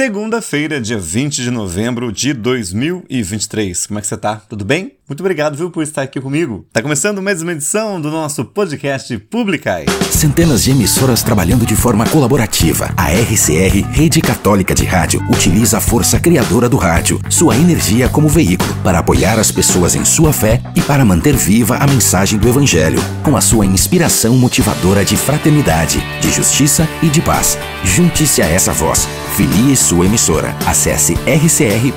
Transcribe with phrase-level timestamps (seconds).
[0.00, 3.86] Segunda-feira, dia 20 de novembro de 2023.
[3.86, 4.36] Como é que você tá?
[4.36, 4.96] Tudo bem?
[5.10, 6.64] Muito obrigado, viu, por estar aqui comigo.
[6.72, 9.84] Tá começando mais uma edição do nosso podcast Publicai.
[10.08, 12.94] Centenas de emissoras trabalhando de forma colaborativa.
[12.96, 18.28] A RCR, Rede Católica de Rádio, utiliza a força criadora do rádio, sua energia como
[18.28, 22.48] veículo, para apoiar as pessoas em sua fé e para manter viva a mensagem do
[22.48, 27.58] Evangelho, com a sua inspiração motivadora de fraternidade, de justiça e de paz.
[27.82, 29.08] Junte-se a essa voz.
[29.36, 30.54] Filie sua emissora.
[30.64, 31.90] Acesse rcr.org.br.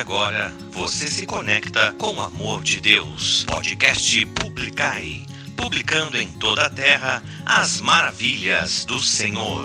[0.00, 3.44] agora, você se conecta com o amor de Deus.
[3.48, 5.22] Podcast Publicai.
[5.56, 9.64] Publicando em toda a terra as maravilhas do Senhor.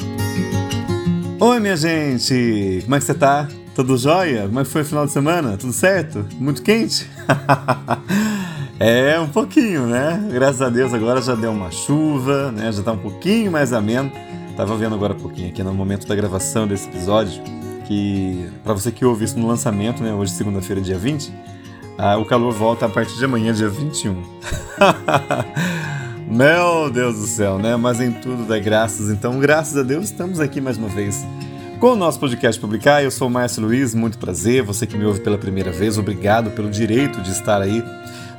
[1.39, 2.79] Oi, minha gente!
[2.83, 3.47] Como é que você tá?
[3.75, 4.43] Tudo jóia?
[4.43, 5.57] Como é que foi o final de semana?
[5.57, 6.25] Tudo certo?
[6.35, 7.09] Muito quente?
[8.79, 10.29] é, um pouquinho, né?
[10.31, 12.71] Graças a Deus agora já deu uma chuva, né?
[12.71, 14.09] Já tá um pouquinho mais ameno.
[14.55, 17.60] Tava vendo agora um pouquinho aqui no momento da gravação desse episódio
[17.91, 20.13] que, para você que ouve isso no lançamento, né?
[20.13, 21.29] Hoje, segunda-feira, dia 20,
[21.97, 24.15] ah, o calor volta a partir de amanhã, dia 21.
[26.31, 27.75] Meu Deus do céu, né?
[27.75, 29.09] Mas em tudo dá graças.
[29.09, 31.25] Então, graças a Deus, estamos aqui mais uma vez
[31.81, 33.03] com o nosso podcast Publicar.
[33.03, 34.63] Eu sou o Márcio Luiz, muito prazer.
[34.63, 37.83] Você que me ouve pela primeira vez, obrigado pelo direito de estar aí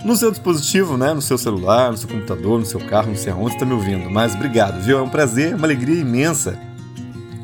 [0.03, 1.12] no seu dispositivo, né?
[1.12, 4.08] No seu celular, no seu computador, no seu carro, não sei aonde está me ouvindo.
[4.08, 4.98] Mas obrigado, viu?
[4.98, 6.58] É um prazer, uma alegria imensa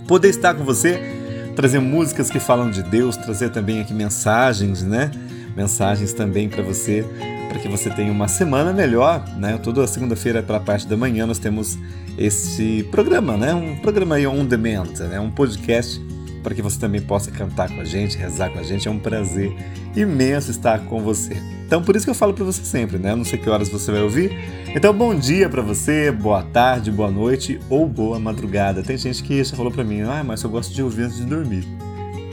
[0.07, 1.18] poder estar com você,
[1.59, 5.11] trazer músicas que falam de Deus, trazer também aqui mensagens, né?
[5.57, 7.05] Mensagens também para você
[7.49, 9.59] para que você tenha uma semana melhor, né?
[9.59, 11.77] Toda segunda-feira pela parte da manhã nós temos
[12.17, 13.55] esse programa, né?
[13.55, 15.19] Um programa aí on demand, né?
[15.19, 16.01] Um podcast
[16.49, 18.89] para que você também possa cantar com a gente, rezar com a gente.
[18.89, 19.55] É um prazer
[19.95, 21.37] imenso estar com você.
[21.67, 23.15] Então, por isso que eu falo para você sempre, né?
[23.15, 24.33] Não sei que horas você vai ouvir.
[24.75, 28.83] Então, bom dia para você, boa tarde, boa noite ou boa madrugada.
[28.83, 31.27] Tem gente que já falou para mim, ah, mas eu gosto de ouvir antes de
[31.27, 31.69] dormir.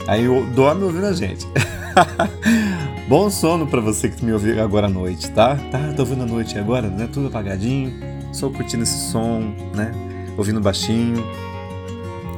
[0.08, 0.24] Aí
[0.54, 1.46] dorme ouvindo a gente.
[3.06, 5.56] Bom sono para você que me ouviu agora à noite, tá?
[5.70, 7.06] Tá, tô ouvindo à noite agora, né?
[7.12, 7.92] Tudo apagadinho,
[8.32, 9.92] só curtindo esse som, né?
[10.38, 11.22] Ouvindo baixinho.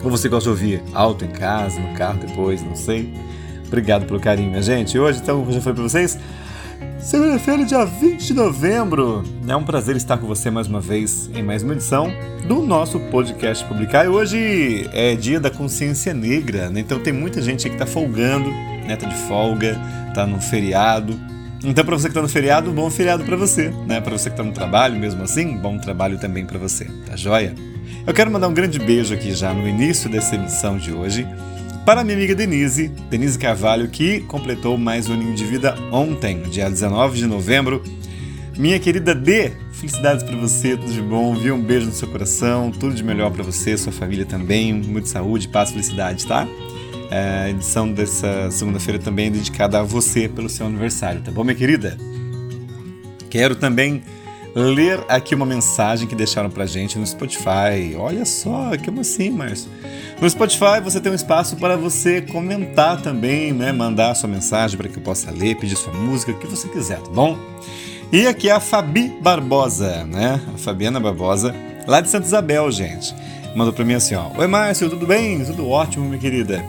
[0.03, 3.13] Ou você gosta de ouvir alto em casa, no carro depois, não sei.
[3.67, 4.99] Obrigado pelo carinho, minha gente.
[4.99, 6.19] Hoje, então, como já falei para vocês,
[6.99, 9.23] segunda-feira, dia 20 de novembro.
[9.47, 12.11] É um prazer estar com você mais uma vez em mais uma edição
[12.47, 14.07] do nosso podcast Publicar.
[14.07, 16.81] E hoje é dia da consciência negra, né?
[16.81, 18.97] Então tem muita gente aí que tá folgando, né?
[18.97, 19.79] Tá de folga,
[20.15, 21.19] tá no feriado.
[21.63, 24.01] Então, para você que tá no feriado, bom feriado para você, né?
[24.01, 27.53] Para você que tá no trabalho, mesmo assim, bom trabalho também para você, tá joia?
[28.07, 31.27] Eu quero mandar um grande beijo aqui já no início dessa emissão de hoje
[31.89, 36.69] para minha amiga Denise, Denise Carvalho, que completou mais um aninho de vida ontem, dia
[36.69, 37.83] 19 de novembro.
[38.59, 41.55] Minha querida D, felicidades para você, tudo de bom, viu?
[41.55, 45.49] Um beijo no seu coração, tudo de melhor para você, sua família também, muita saúde,
[45.49, 46.47] paz, felicidade, tá?
[47.11, 51.43] É, a edição dessa segunda-feira também é dedicada a você pelo seu aniversário, tá bom,
[51.43, 51.97] minha querida?
[53.31, 54.03] Quero também
[54.55, 57.95] ler aqui uma mensagem que deixaram pra gente no Spotify.
[57.97, 59.71] Olha só, como assim, Márcio?
[60.21, 63.73] No Spotify você tem um espaço para você comentar também, né?
[63.73, 66.99] Mandar sua mensagem para que eu possa ler, pedir sua música, o que você quiser,
[66.99, 67.39] tá bom?
[68.11, 70.41] E aqui é a Fabi Barbosa, né?
[70.55, 71.55] A Fabiana Barbosa,
[71.87, 73.15] lá de Santa Isabel, gente.
[73.55, 74.31] Mandou para mim assim, ó.
[74.39, 75.45] Oi, Márcio, tudo bem?
[75.45, 76.65] Tudo ótimo, minha querida.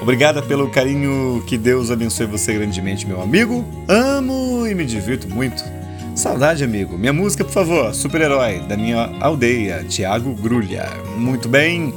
[0.00, 3.64] Obrigada pelo carinho, que Deus abençoe você grandemente, meu amigo.
[3.88, 5.77] Amo e me divirto muito.
[6.18, 6.98] Saudade, amigo.
[6.98, 10.90] Minha música, por favor, Super-Herói, da minha aldeia, Tiago Grulha.
[11.16, 11.94] Muito bem.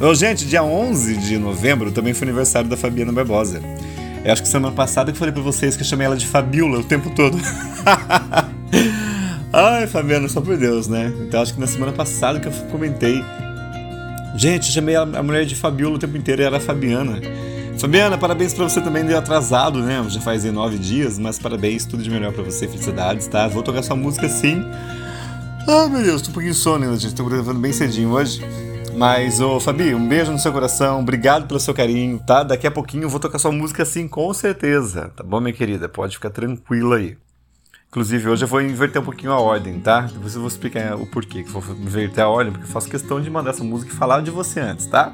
[0.00, 3.60] Oh, gente, dia 11 de novembro também foi aniversário da Fabiana Barbosa.
[4.24, 6.26] Eu acho que semana passada que eu falei pra vocês que eu chamei ela de
[6.26, 7.36] Fabiola o tempo todo.
[9.52, 11.12] Ai, Fabiana, só por Deus, né?
[11.20, 13.22] Então acho que na semana passada que eu comentei.
[14.34, 17.20] Gente, eu chamei a mulher de Fabiola o tempo inteiro e era a Fabiana.
[17.78, 20.04] Fabiana, parabéns pra você também, deu atrasado, né?
[20.08, 23.46] Já faz nove dias, mas parabéns, tudo de melhor pra você, felicidades, tá?
[23.46, 24.64] Vou tocar sua música sim.
[25.68, 27.14] Ai, meu Deus, tô um pouquinho sono ainda, gente.
[27.14, 28.40] Tô gravando bem cedinho hoje.
[28.96, 32.42] Mas, ô Fabi, um beijo no seu coração, obrigado pelo seu carinho, tá?
[32.42, 35.88] Daqui a pouquinho eu vou tocar sua música assim, com certeza, tá bom, minha querida?
[35.88, 37.16] Pode ficar tranquila aí.
[37.90, 40.00] Inclusive, hoje eu vou inverter um pouquinho a ordem, tá?
[40.00, 42.88] Depois eu vou explicar o porquê que eu vou inverter a ordem, porque eu faço
[42.88, 45.12] questão de mandar essa música e falar de você antes, tá?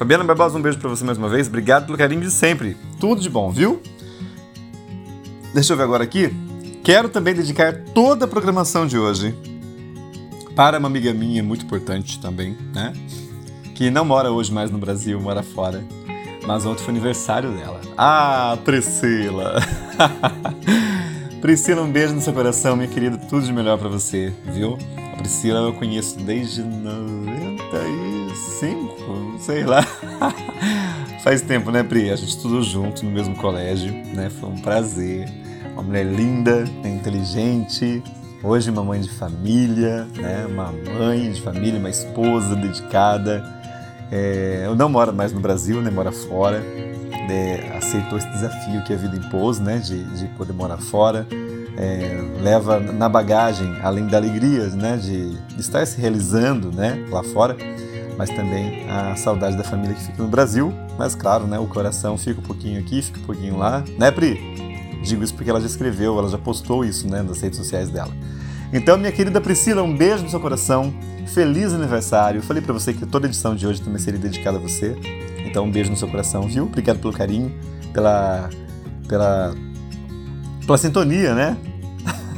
[0.00, 2.74] Fabiana Barbosa, um beijo pra você mais uma vez, obrigado pelo carinho de sempre.
[2.98, 3.82] Tudo de bom, viu?
[5.52, 6.34] Deixa eu ver agora aqui.
[6.82, 9.34] Quero também dedicar toda a programação de hoje
[10.56, 12.94] para uma amiga minha muito importante também, né?
[13.74, 15.84] Que não mora hoje mais no Brasil, mora fora.
[16.46, 17.82] Mas ontem foi aniversário dela.
[17.98, 19.56] Ah, Priscila!
[21.42, 23.18] Priscila, um beijo no seu coração, minha querida.
[23.18, 24.78] Tudo de melhor para você, viu?
[25.12, 28.89] A Priscila eu conheço desde 95,
[29.40, 29.82] sei lá.
[31.24, 32.10] Faz tempo, né, Pri?
[32.10, 34.30] A gente estudou junto no mesmo colégio, né?
[34.30, 35.28] Foi um prazer.
[35.72, 38.02] Uma mulher linda, inteligente,
[38.42, 40.46] hoje uma mãe de família, né?
[40.46, 43.44] Uma mãe de família, uma esposa dedicada.
[44.10, 45.90] É, eu não moro mais no Brasil, né?
[45.90, 46.62] Mora fora.
[47.30, 49.78] É, aceitou esse desafio que a vida impôs, né?
[49.78, 51.26] De, de poder morar fora.
[51.76, 54.96] É, leva na bagagem, além da alegria, né?
[54.96, 57.06] De estar se realizando, né?
[57.10, 57.56] Lá fora
[58.20, 60.74] mas também a saudade da família que fica no Brasil.
[60.98, 65.00] Mas claro, né, o coração fica um pouquinho aqui, fica um pouquinho lá, né, Pri?
[65.02, 68.12] Digo isso porque ela já escreveu, ela já postou isso, né, nas redes sociais dela.
[68.74, 70.92] Então, minha querida Priscila, um beijo no seu coração.
[71.28, 72.40] Feliz aniversário.
[72.40, 74.94] Eu falei para você que toda edição de hoje também seria dedicada a você.
[75.46, 76.64] Então, um beijo no seu coração, viu?
[76.64, 77.50] Obrigado pelo carinho,
[77.94, 78.50] pela
[79.08, 79.54] pela
[80.66, 81.56] pela sintonia, né?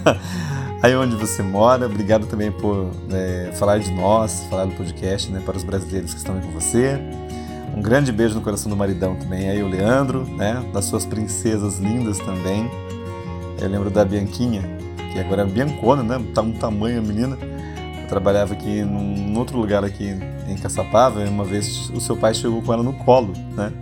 [0.82, 1.87] aí onde você mora.
[1.87, 6.19] Obrigado também por é, falar de nós, falar do podcast né, para os brasileiros que
[6.19, 6.99] estão aí com você.
[7.75, 10.62] Um grande beijo no coração do maridão também, aí o Leandro, né?
[10.75, 12.70] Das suas princesas lindas também.
[13.58, 14.62] Eu lembro da Bianquinha,
[15.11, 16.23] que agora é Biancona, né?
[16.34, 17.38] Tá um tamanho a menina.
[18.02, 20.14] Eu trabalhava aqui num, num outro lugar aqui
[20.46, 23.73] em Caçapava, e uma vez o seu pai chegou com ela no colo, né?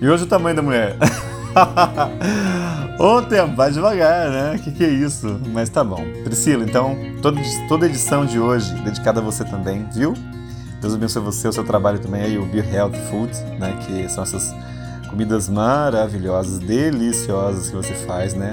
[0.00, 0.96] E hoje o tamanho da mulher.
[2.98, 4.60] Ô tempo, vai devagar, né?
[4.62, 5.40] Que que é isso?
[5.52, 6.04] Mas tá bom.
[6.24, 10.14] Priscila, então, toda, toda edição de hoje dedicada a você também, viu?
[10.80, 13.76] Deus abençoe você, o seu trabalho também aí, o Be Health Food, né?
[13.86, 14.54] Que são essas
[15.08, 18.52] comidas maravilhosas, deliciosas que você faz, né?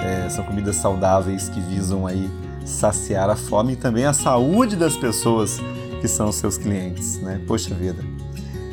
[0.00, 2.28] É, são comidas saudáveis que visam aí
[2.64, 5.60] saciar a fome e também a saúde das pessoas
[6.00, 7.40] que são os seus clientes, né?
[7.46, 8.13] Poxa vida.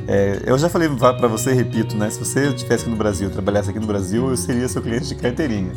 [0.07, 2.09] É, eu já falei para você, repito, né?
[2.09, 5.15] Se você estivesse aqui no Brasil, trabalhasse aqui no Brasil, eu seria seu cliente de
[5.15, 5.71] carteirinha.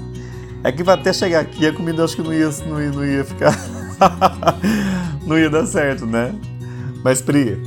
[0.63, 3.25] É que até chegar aqui a comida acho que não ia, não ia, não ia
[3.25, 3.55] ficar.
[5.27, 6.35] não ia dar certo, né?
[7.05, 7.61] Mas, Pri,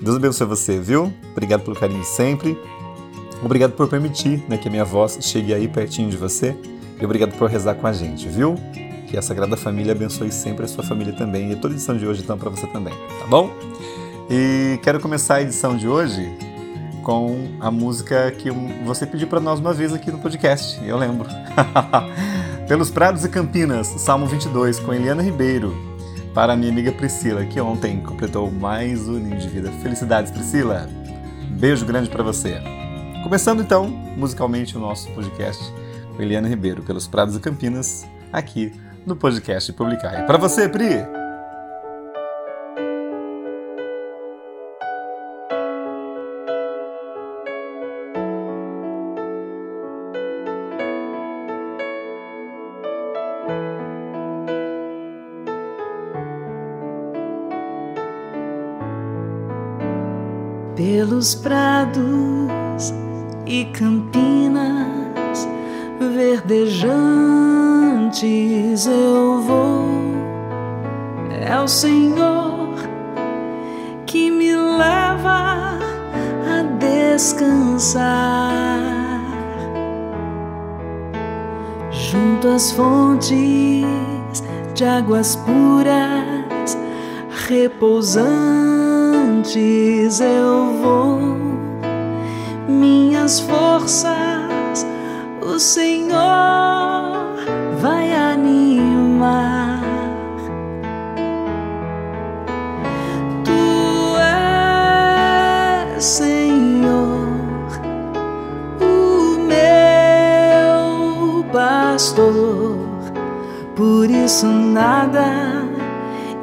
[0.00, 1.12] Deus abençoe você, viu?
[1.32, 2.58] Obrigado pelo carinho sempre.
[3.42, 6.56] Obrigado por permitir né, que a minha voz chegue aí pertinho de você.
[7.00, 8.56] E obrigado por rezar com a gente, viu?
[9.06, 11.52] Que a Sagrada Família abençoe sempre a sua família também.
[11.52, 13.50] E toda edição de hoje, então, para você também, tá bom?
[14.30, 16.30] E quero começar a edição de hoje
[17.02, 18.50] com a música que
[18.84, 21.26] você pediu para nós uma vez aqui no podcast, eu lembro.
[22.68, 25.74] Pelos Prados e Campinas, Salmo 22, com Eliana Ribeiro,
[26.34, 29.72] para minha amiga Priscila, que ontem completou mais um aninho de vida.
[29.82, 30.86] Felicidades, Priscila!
[31.52, 32.60] Beijo grande para você.
[33.22, 35.64] Começando então, musicalmente, o nosso podcast
[36.14, 38.70] com Eliana Ribeiro, pelos Prados e Campinas, aqui
[39.06, 40.22] no podcast Publicar.
[40.22, 41.17] E para você, Pri!
[61.18, 62.94] Pelos prados
[63.44, 65.48] e campinas
[66.14, 66.86] verdejantes
[68.86, 69.88] eu vou.
[71.44, 72.68] É o Senhor
[74.06, 75.78] que me leva
[76.46, 78.06] a descansar
[81.90, 83.34] junto às fontes
[84.74, 86.78] de águas puras
[87.48, 88.67] repousando
[89.38, 91.36] antes eu vou,
[92.68, 94.86] minhas forças
[95.40, 96.16] o Senhor
[97.80, 99.80] vai animar.
[103.44, 104.16] Tu
[105.94, 107.28] és Senhor,
[108.80, 112.76] o meu pastor,
[113.76, 115.64] por isso nada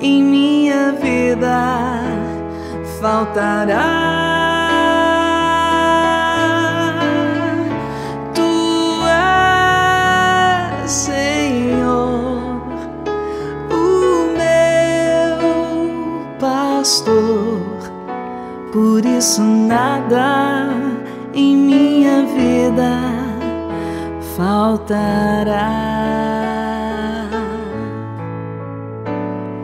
[0.02, 1.85] em minha vida
[3.06, 3.86] faltará.
[8.34, 8.52] Tu
[10.88, 12.64] Senhor,
[13.70, 13.84] o
[14.40, 15.40] meu
[16.40, 17.62] pastor,
[18.74, 20.70] por isso nada
[21.36, 22.92] em minha vida
[24.36, 25.70] faltará.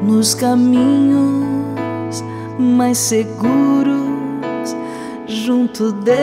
[0.04, 1.51] Nos caminhos
[2.62, 4.76] mais seguros,
[5.28, 6.22] junto dele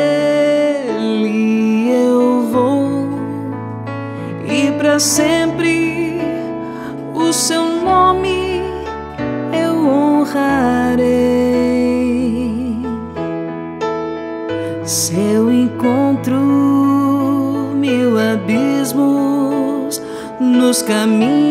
[1.90, 3.08] eu vou
[4.46, 6.20] e para sempre
[7.14, 8.62] o seu nome
[9.52, 11.08] eu honrarei.
[14.84, 16.40] Se eu encontro
[17.74, 20.00] mil abismos
[20.40, 21.47] nos caminhos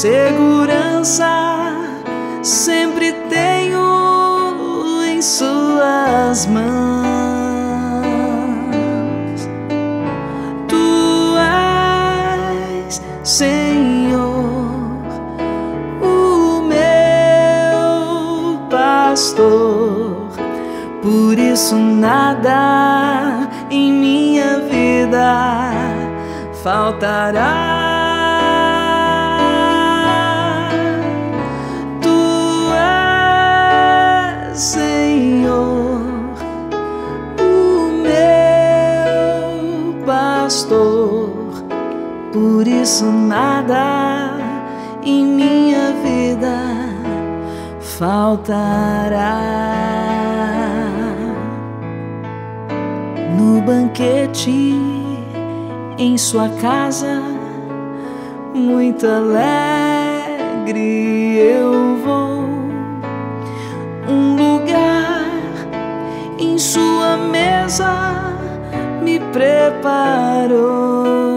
[0.00, 1.26] Segurança
[2.40, 7.08] sempre tenho em Suas mãos.
[10.68, 11.36] Tu
[12.86, 14.70] és Senhor,
[16.00, 17.88] o meu
[18.70, 20.28] pastor,
[21.02, 25.72] por isso nada em minha vida
[26.62, 27.77] faltará.
[42.88, 44.32] Isso nada
[45.04, 46.56] em minha vida
[47.98, 49.42] faltará.
[53.36, 54.74] No banquete
[55.98, 57.20] em sua casa,
[58.54, 60.80] muito alegre
[61.36, 62.48] eu vou.
[64.08, 65.26] Um lugar
[66.38, 68.32] em sua mesa
[69.02, 71.27] me preparou.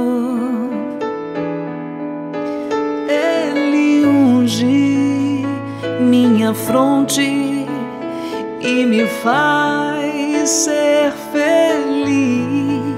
[6.71, 7.67] Fronte
[8.61, 12.95] e me faz ser feliz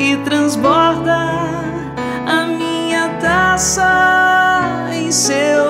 [0.00, 1.14] e transborda
[2.26, 5.63] a minha taça em seu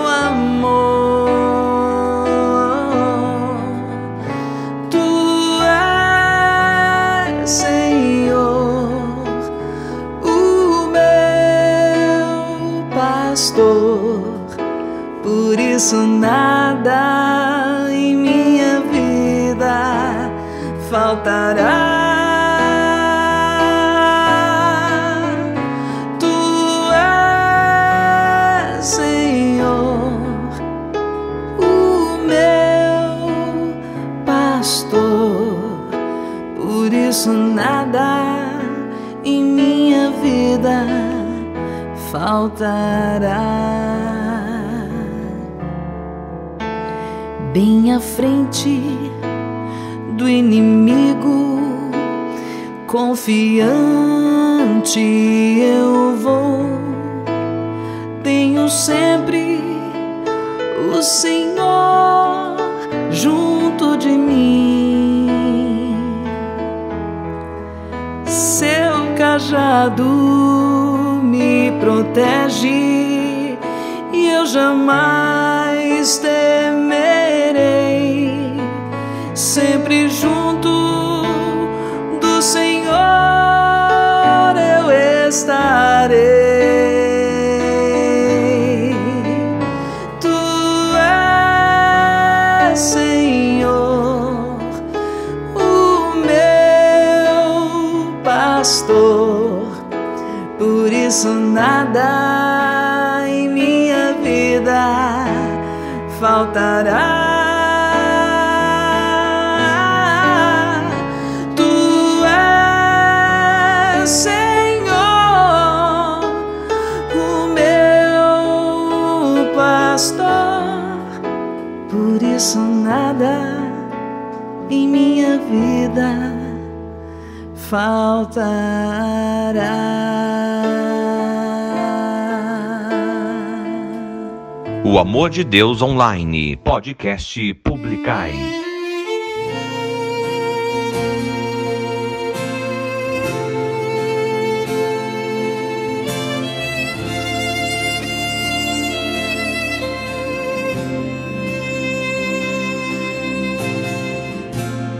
[135.25, 138.35] Amor de Deus Online, podcast Publicai.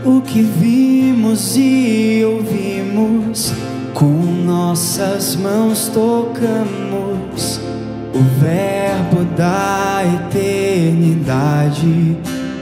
[0.03, 3.53] O que vimos e ouvimos,
[3.93, 7.54] com nossas mãos tocamos
[8.15, 12.17] o Verbo da eternidade,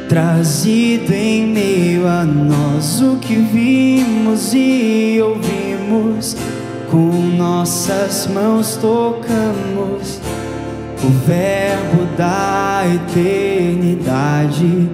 [0.10, 3.00] trazido em meio a nós.
[3.02, 6.36] O que vimos e ouvimos,
[6.90, 10.20] com nossas mãos tocamos
[11.04, 14.90] o Verbo da eternidade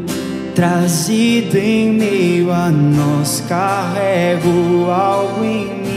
[0.53, 3.41] trazido em meio a nós.
[3.47, 5.89] Carrego algo em mim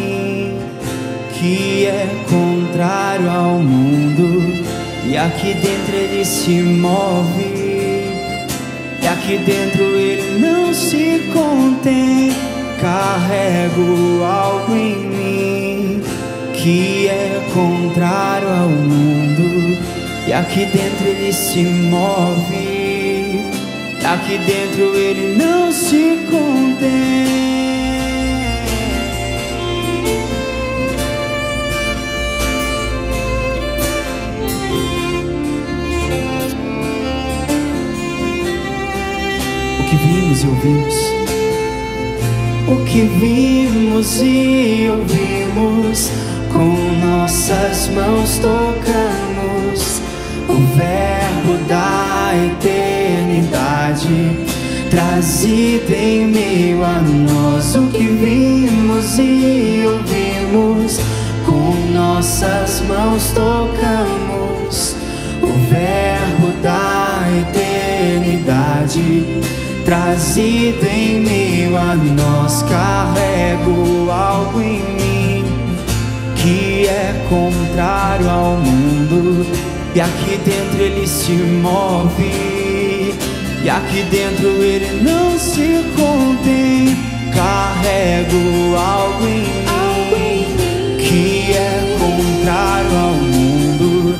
[1.42, 4.51] que é contrário ao mundo,
[5.12, 7.42] e aqui dentro ele se move,
[9.02, 12.32] e aqui dentro ele não se contém.
[12.80, 16.02] carrego algo em mim
[16.54, 19.78] que é contrário ao mundo.
[20.26, 23.40] E aqui dentro ele se move.
[24.02, 27.51] Aqui dentro ele não se contém.
[40.12, 40.94] Vimos e ouvimos.
[42.68, 46.10] O que vimos e ouvimos,
[46.52, 46.76] com
[47.06, 50.00] nossas mãos tocamos
[50.48, 54.36] o Verbo da eternidade,
[54.90, 57.74] trazido em meio a nós.
[57.74, 61.00] O que vimos e ouvimos,
[61.44, 64.94] com nossas mãos tocamos
[65.42, 69.42] o Verbo da eternidade
[69.84, 72.62] trazido em meio a nós.
[72.62, 75.44] Carrego algo em mim
[76.42, 79.46] que é contrário ao mundo,
[79.94, 83.14] e aqui dentro ele se move,
[83.62, 86.96] e aqui dentro ele não se contém.
[87.32, 89.44] Carrego algo em
[90.10, 94.16] mim que é contrário ao mundo,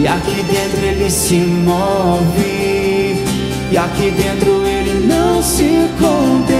[0.00, 3.22] e aqui dentro ele se move,
[3.70, 4.65] e aqui dentro
[5.46, 6.56] se contém.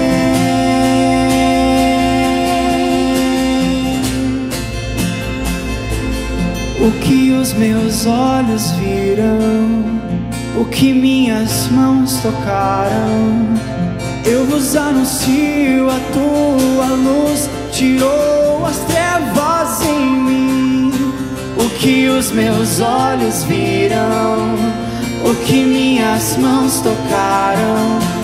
[6.81, 10.01] O que os meus olhos viram,
[10.61, 13.49] o que minhas mãos tocaram,
[14.25, 20.93] eu vos anuncio a tua luz, tirou as trevas em mim.
[21.59, 24.55] O que os meus olhos viram,
[25.25, 28.16] o que minhas mãos tocaram,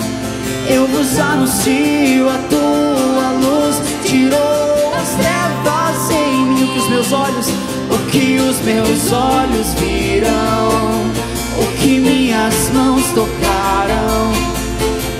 [0.69, 6.63] eu vos anuncio a tua luz, tirou as trevas em mim.
[6.63, 7.47] O que os meus olhos,
[7.89, 11.11] o que os meus olhos viram,
[11.59, 14.31] o que minhas mãos tocaram,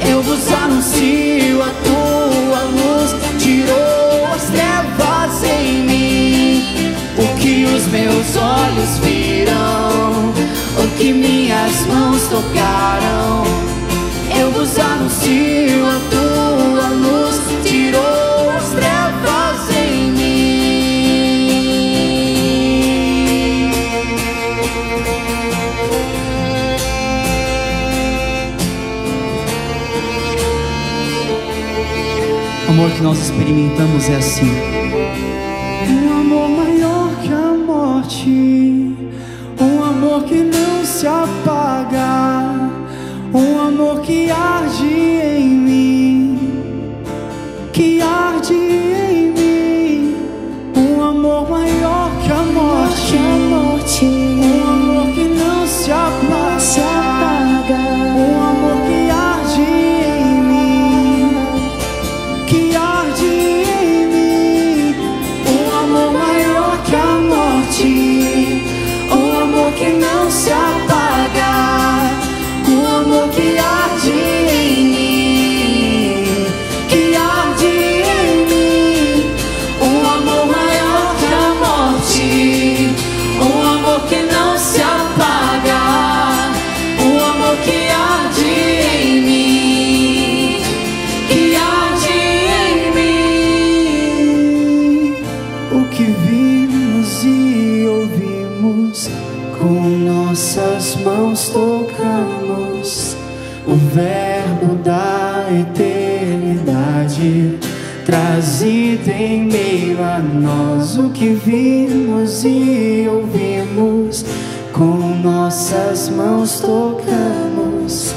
[0.10, 5.94] eu vos anuncio a tua luz, tirou as trevas em mim.
[7.18, 10.34] O que os meus olhos viram,
[10.78, 13.44] o que minhas mãos tocaram,
[14.44, 21.54] eu vos anuncio a tua luz, tirou as trevas em mim.
[32.68, 34.52] O amor que nós experimentamos é assim.
[35.88, 38.30] Um amor maior que a morte,
[39.58, 40.63] um amor que não
[108.34, 114.26] Trazido em meio a nós, o que vimos e ouvimos,
[114.72, 118.16] com nossas mãos tocamos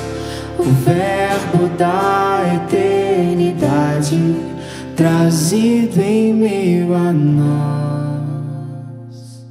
[0.59, 4.17] o Verbo da eternidade
[4.97, 8.33] trazido em meio a nós.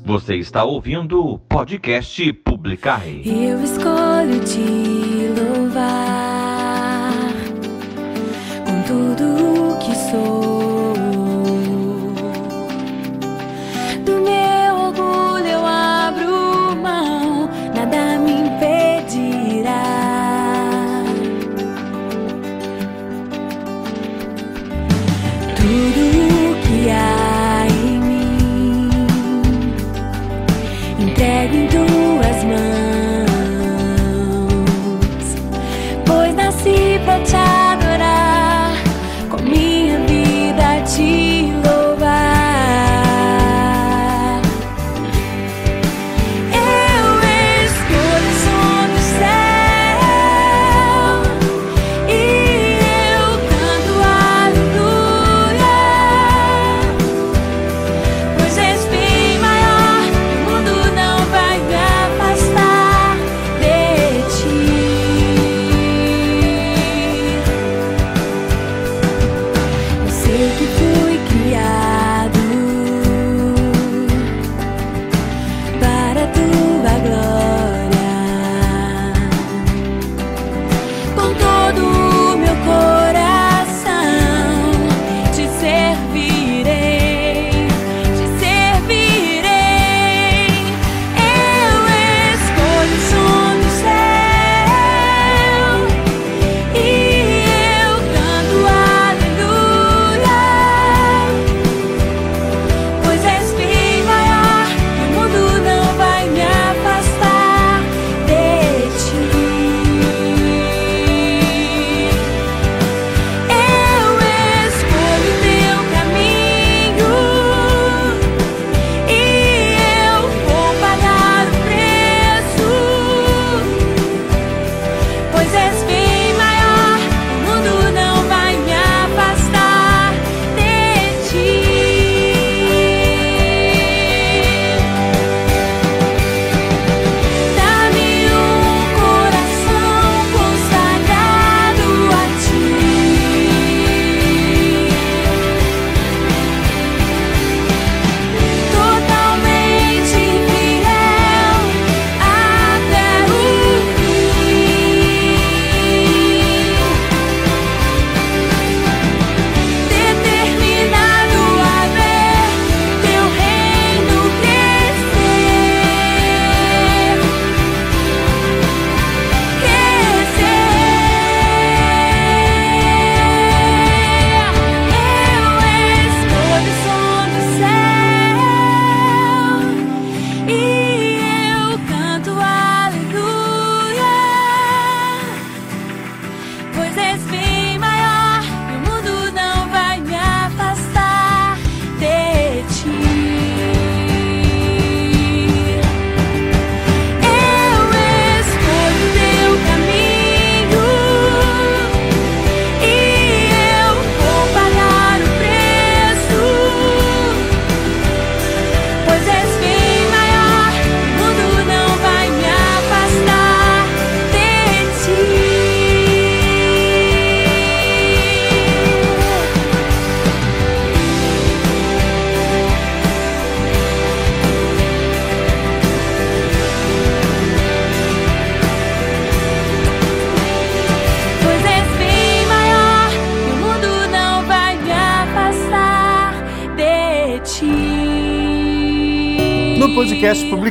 [0.04, 3.21] Você está ouvindo o podcast Publicai.
[3.23, 6.35] Eu escolho te louvar
[8.88, 10.95] com tudo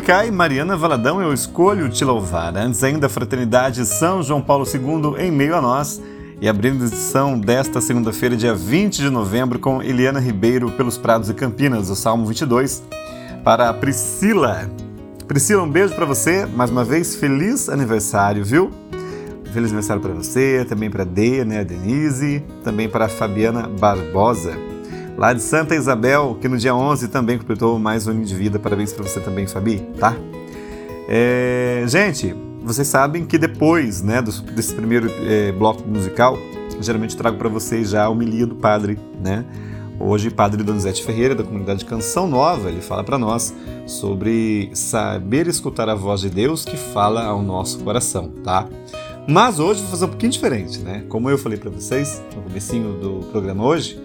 [0.04, 2.54] Publicar, Mariana Valadão, eu escolho te louvar.
[2.58, 5.98] Antes ainda, Fraternidade São João Paulo II em meio a nós.
[6.42, 11.34] E abrindo edição desta segunda-feira, dia 20 de novembro, com Eliana Ribeiro pelos Prados e
[11.34, 12.82] Campinas, o Salmo 22.
[13.42, 14.70] Para a Priscila.
[15.26, 16.44] Priscila, um beijo para você.
[16.44, 18.70] Mais uma vez, feliz aniversário, viu?
[19.54, 23.66] Feliz aniversário para você, também para a Deia, né, a Denise, também para a Fabiana
[23.66, 24.73] Barbosa
[25.16, 28.58] lá de Santa Isabel, que no dia 11 também completou mais um ano de vida.
[28.58, 30.16] Parabéns para você também, Fabi, tá?
[31.08, 36.38] É, gente, vocês sabem que depois né, desse primeiro é, bloco musical,
[36.80, 39.44] geralmente trago para vocês já a homilia do padre, né?
[40.00, 43.54] Hoje, Padre Donizete Ferreira, da comunidade Canção Nova, ele fala para nós
[43.86, 48.68] sobre saber escutar a voz de Deus que fala ao nosso coração, tá?
[49.28, 51.04] Mas hoje vou fazer um pouquinho diferente, né?
[51.08, 53.96] Como eu falei para vocês no comecinho do programa hoje,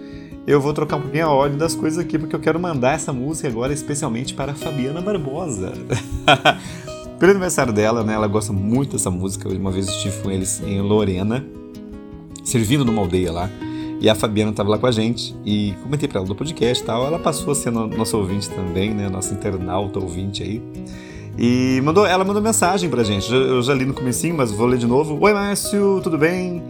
[0.46, 3.12] eu vou trocar um pouquinho a ordem das coisas aqui, porque eu quero mandar essa
[3.12, 5.72] música agora especialmente para a Fabiana Barbosa.
[7.18, 8.14] Pelo aniversário dela, né?
[8.14, 9.48] Ela gosta muito dessa música.
[9.48, 11.44] Uma vez eu estive com eles em Lorena,
[12.42, 13.50] servindo numa aldeia lá.
[14.00, 16.86] E a Fabiana estava lá com a gente e comentei para ela do podcast e
[16.86, 17.06] tal.
[17.06, 19.10] Ela passou a ser nosso ouvinte também, né?
[19.10, 20.62] Nossa internauta ouvinte aí.
[21.38, 23.30] E mandou, ela mandou mensagem pra gente.
[23.30, 25.18] Eu já li no comecinho, mas vou ler de novo.
[25.20, 26.62] Oi, Márcio, tudo bem?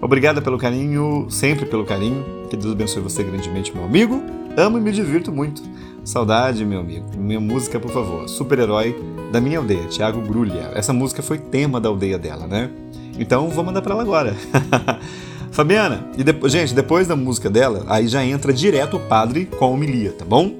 [0.00, 2.24] Obrigada pelo carinho, sempre pelo carinho.
[2.48, 4.22] Que Deus abençoe você grandemente, meu amigo.
[4.56, 5.62] Amo e me divirto muito.
[6.04, 7.06] Saudade, meu amigo.
[7.16, 8.28] Minha música, por favor.
[8.28, 8.96] Super-herói
[9.32, 10.70] da minha aldeia, Tiago Grulha.
[10.74, 12.70] Essa música foi tema da aldeia dela, né?
[13.18, 14.36] Então vou mandar para ela agora.
[15.50, 19.64] Fabiana, e depois, gente, depois da música dela, aí já entra direto o padre com
[19.64, 20.50] a homilia, tá bom?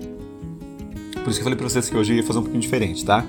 [1.22, 3.24] Por isso que eu falei pra vocês que hoje ia fazer um pouquinho diferente, tá?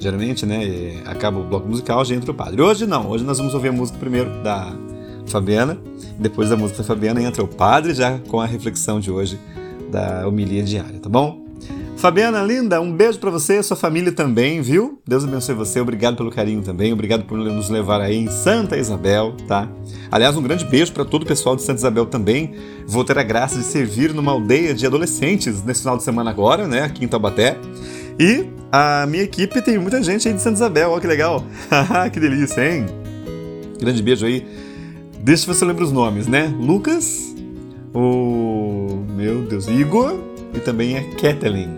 [0.00, 2.60] Geralmente, né, acaba o bloco musical, já entra o padre.
[2.60, 4.72] Hoje não, hoje nós vamos ouvir a música primeiro da
[5.32, 5.78] Fabiana.
[6.18, 9.40] Depois da música da Fabiana entra o padre já com a reflexão de hoje
[9.90, 11.42] da homilia diária, tá bom?
[11.96, 15.00] Fabiana, linda, um beijo para você, sua família também, viu?
[15.06, 19.36] Deus abençoe você, obrigado pelo carinho também, obrigado por nos levar aí em Santa Isabel,
[19.46, 19.68] tá?
[20.10, 22.54] Aliás, um grande beijo para todo o pessoal de Santa Isabel também.
[22.88, 26.66] Vou ter a graça de servir numa aldeia de adolescentes nesse final de semana agora,
[26.66, 27.56] né, aqui em Taubaté.
[28.18, 31.44] E a minha equipe tem muita gente aí de Santa Isabel, olha que legal.
[32.12, 32.86] que delícia, hein?
[33.78, 34.44] Grande beijo aí
[35.22, 36.52] Deixa eu ver se eu lembro os nomes, né?
[36.58, 37.32] Lucas,
[37.94, 39.04] o.
[39.14, 40.18] Meu Deus, Igor
[40.52, 41.68] e também é Kathleen.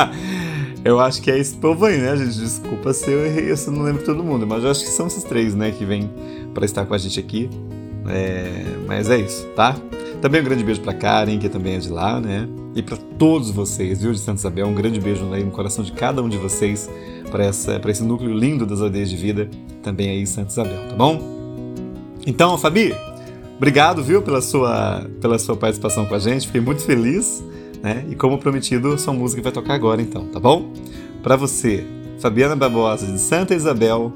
[0.84, 2.38] eu acho que é aí, né, gente?
[2.38, 5.06] Desculpa se eu errei, se eu não lembro todo mundo, mas eu acho que são
[5.06, 6.10] esses três, né, que vêm
[6.52, 7.48] para estar com a gente aqui.
[8.06, 8.62] É...
[8.86, 9.74] Mas é isso, tá?
[10.20, 12.46] Também um grande beijo para Karen, que também é de lá, né?
[12.74, 15.92] E para todos vocês, viu, de Santa Isabel, um grande beijo aí no coração de
[15.92, 16.90] cada um de vocês
[17.30, 17.48] para
[17.90, 19.48] esse núcleo lindo das aldeias de vida,
[19.82, 21.39] também aí em Santa Isabel, tá bom?
[22.26, 22.94] Então, Fabi,
[23.56, 26.46] obrigado, viu, pela sua, pela sua participação com a gente.
[26.46, 27.42] Fiquei muito feliz,
[27.82, 28.04] né?
[28.08, 30.72] E como prometido, sua música vai tocar agora, então, tá bom?
[31.22, 31.84] Para você,
[32.18, 34.12] Fabiana Barbosa de Santa Isabel,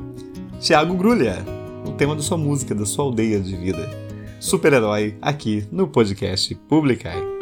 [0.60, 1.44] Tiago Grulha,
[1.86, 3.90] o tema da sua música, da sua aldeia de vida.
[4.40, 7.33] Super-herói aqui no podcast Publicai.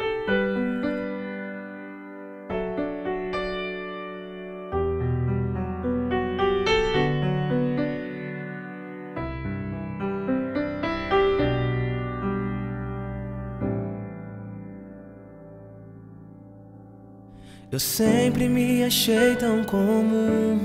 [17.73, 20.59] Eu sempre me achei tão comum.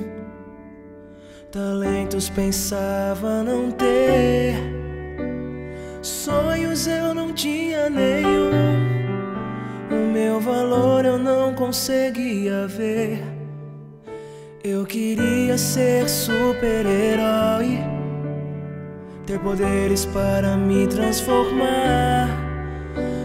[1.50, 4.54] Talentos pensava não ter.
[6.02, 8.50] Sonhos eu não tinha nenhum.
[9.90, 13.24] O meu valor eu não conseguia ver.
[14.62, 17.78] Eu queria ser super-herói.
[19.24, 22.28] Ter poderes para me transformar.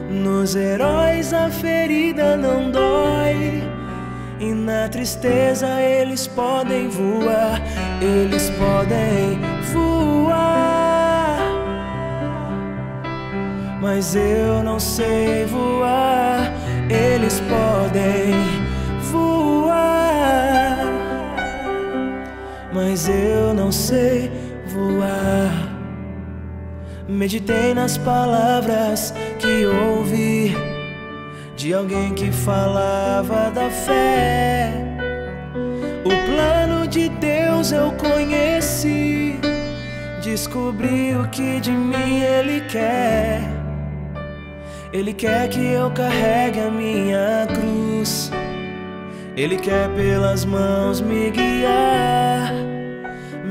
[0.09, 3.72] Nos heróis a ferida não dói.
[4.43, 7.61] E na tristeza eles podem voar,
[8.01, 9.39] eles podem
[9.71, 11.37] voar.
[13.79, 16.51] Mas eu não sei voar,
[16.89, 18.33] eles podem
[19.13, 20.77] voar.
[22.73, 24.29] Mas eu não sei
[24.67, 25.53] voar.
[27.07, 30.72] Meditei nas palavras que ouvi
[31.63, 34.69] de alguém que falava da fé.
[36.03, 39.39] O plano de Deus eu conheci,
[40.21, 43.39] descobri o que de mim Ele quer.
[44.91, 48.29] Ele quer que eu carregue a minha cruz,
[49.37, 52.72] Ele quer pelas mãos me guiar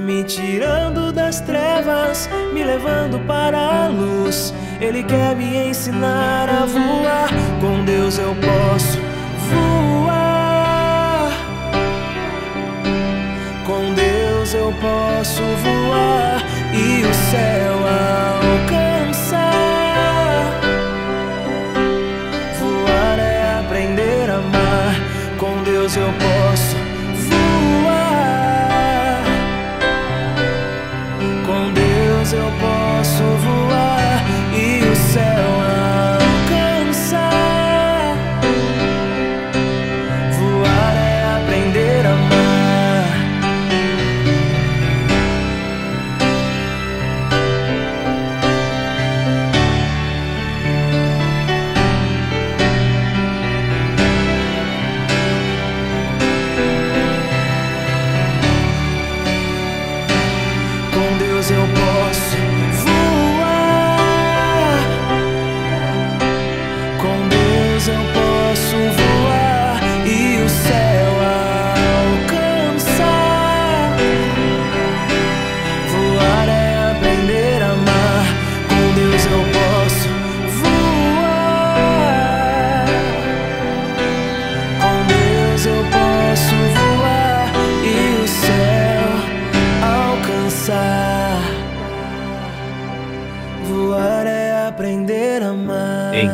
[0.02, 4.52] me tirando das trevas, me levando para a luz.
[4.80, 7.28] Ele quer me ensinar a voar,
[7.60, 8.98] com Deus eu posso
[9.50, 11.30] voar.
[13.64, 16.42] Com Deus eu posso voar
[16.74, 17.78] e o céu
[18.58, 19.50] alcançar.
[22.58, 24.96] Voar é aprender a amar,
[25.38, 26.41] com Deus eu posso.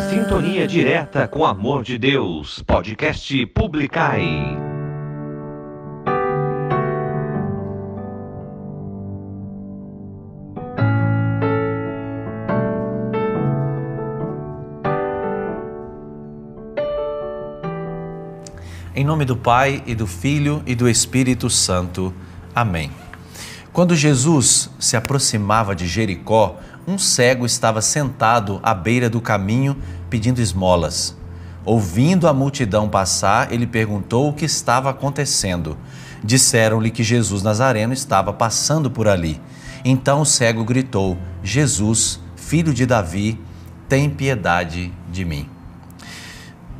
[0.00, 4.22] Sintonia direta com o amor de Deus, podcast Publicai.
[18.94, 22.14] Em nome do Pai e do Filho e do Espírito Santo.
[22.54, 22.90] Amém.
[23.72, 26.56] Quando Jesus se aproximava de Jericó,
[26.88, 29.77] um cego estava sentado à beira do caminho
[30.09, 31.14] pedindo esmolas.
[31.62, 35.77] Ouvindo a multidão passar, ele perguntou o que estava acontecendo.
[36.24, 39.38] Disseram-lhe que Jesus Nazareno estava passando por ali.
[39.85, 43.38] Então o cego gritou: Jesus, filho de Davi,
[43.87, 45.46] tem piedade de mim.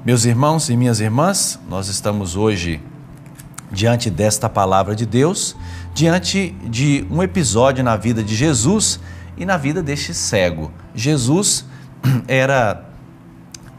[0.07, 2.81] Meus irmãos e minhas irmãs, nós estamos hoje
[3.71, 5.55] diante desta palavra de Deus,
[5.93, 8.99] diante de um episódio na vida de Jesus
[9.39, 10.71] e na vida deste cego.
[10.95, 11.65] Jesus
[12.29, 12.85] era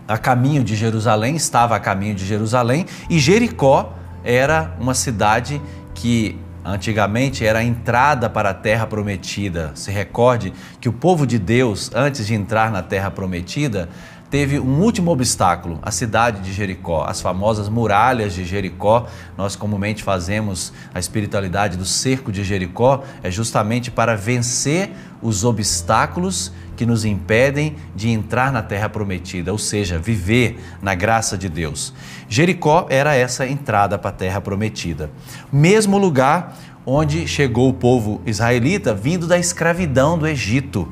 [0.07, 3.93] a caminho de Jerusalém, estava a caminho de Jerusalém, e Jericó
[4.23, 5.61] era uma cidade
[5.93, 9.71] que antigamente era a entrada para a terra prometida.
[9.75, 13.89] Se recorde que o povo de Deus, antes de entrar na terra prometida,
[14.29, 19.07] teve um último obstáculo, a cidade de Jericó, as famosas muralhas de Jericó.
[19.37, 24.91] Nós comumente fazemos a espiritualidade do cerco de Jericó, é justamente para vencer
[25.21, 31.37] os obstáculos que nos impedem de entrar na terra prometida, ou seja, viver na graça
[31.37, 31.93] de Deus.
[32.29, 35.11] Jericó era essa entrada para a terra prometida.
[35.51, 40.91] Mesmo lugar onde chegou o povo israelita vindo da escravidão do Egito,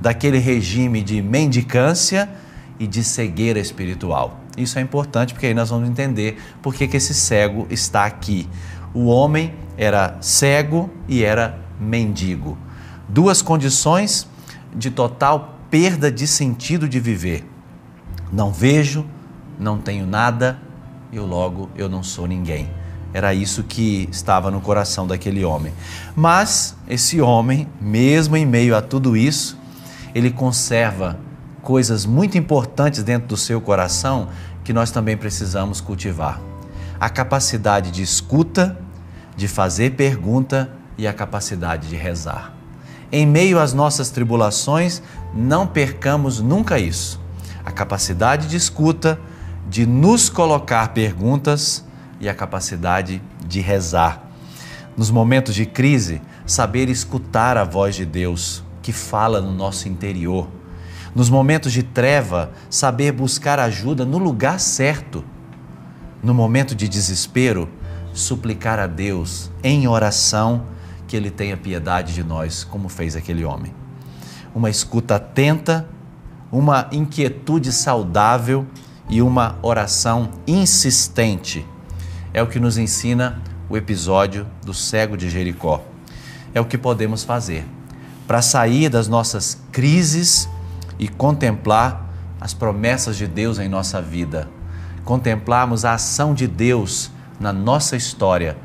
[0.00, 2.28] daquele regime de mendicância
[2.78, 4.40] e de cegueira espiritual.
[4.56, 8.48] Isso é importante porque aí nós vamos entender por que, esse cego está aqui.
[8.92, 12.58] O homem era cego e era mendigo.
[13.12, 14.26] Duas condições
[14.74, 17.46] de total perda de sentido de viver.
[18.32, 19.04] Não vejo,
[19.58, 20.58] não tenho nada
[21.12, 22.70] e logo eu não sou ninguém.
[23.12, 25.74] Era isso que estava no coração daquele homem.
[26.16, 29.58] Mas esse homem, mesmo em meio a tudo isso,
[30.14, 31.20] ele conserva
[31.60, 34.30] coisas muito importantes dentro do seu coração
[34.64, 36.40] que nós também precisamos cultivar.
[36.98, 38.74] A capacidade de escuta,
[39.36, 42.61] de fazer pergunta e a capacidade de rezar.
[43.14, 45.02] Em meio às nossas tribulações,
[45.34, 47.20] não percamos nunca isso.
[47.62, 49.20] A capacidade de escuta,
[49.68, 51.84] de nos colocar perguntas
[52.18, 54.24] e a capacidade de rezar.
[54.96, 60.48] Nos momentos de crise, saber escutar a voz de Deus que fala no nosso interior.
[61.14, 65.22] Nos momentos de treva, saber buscar ajuda no lugar certo.
[66.22, 67.68] No momento de desespero,
[68.14, 70.64] suplicar a Deus em oração
[71.12, 73.70] que Ele tenha piedade de nós, como fez aquele homem.
[74.54, 75.86] Uma escuta atenta,
[76.50, 78.66] uma inquietude saudável
[79.10, 81.66] e uma oração insistente.
[82.32, 85.84] É o que nos ensina o episódio do cego de Jericó.
[86.54, 87.66] É o que podemos fazer
[88.26, 90.48] para sair das nossas crises
[90.98, 94.48] e contemplar as promessas de Deus em nossa vida,
[95.04, 98.56] contemplarmos a ação de Deus na nossa história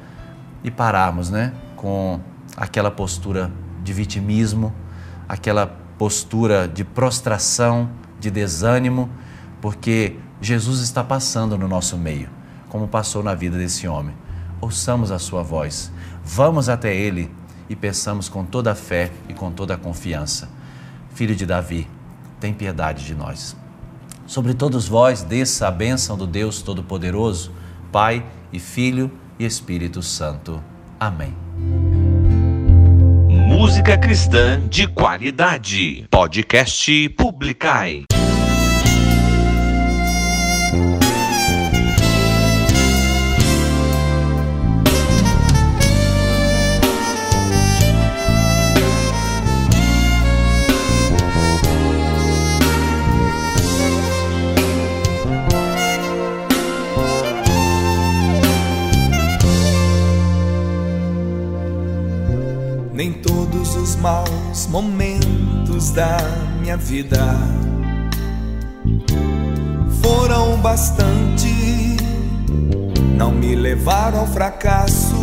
[0.63, 2.21] e pararmos, né, com
[2.57, 3.51] aquela postura
[3.83, 4.73] de vitimismo,
[5.29, 5.67] aquela
[5.97, 7.89] postura de prostração,
[8.19, 9.09] de desânimo,
[9.61, 12.29] porque Jesus está passando no nosso meio,
[12.67, 14.15] como passou na vida desse homem.
[14.59, 15.91] Ouçamos a sua voz,
[16.25, 17.31] vamos até ele
[17.69, 20.49] e peçamos com toda a fé e com toda a confiança.
[21.13, 21.87] Filho de Davi,
[22.39, 23.55] tem piedade de nós.
[24.25, 27.51] Sobre todos vós, desça a bênção do Deus Todo-Poderoso,
[27.91, 30.61] Pai e Filho e Espírito Santo.
[30.99, 31.96] Amém.
[33.57, 36.05] Música cristã de qualidade.
[36.11, 38.05] Podcast Publicai.
[65.97, 66.19] Da
[66.61, 67.17] minha vida
[69.99, 71.97] foram bastante,
[73.17, 75.15] não me levaram ao fracasso,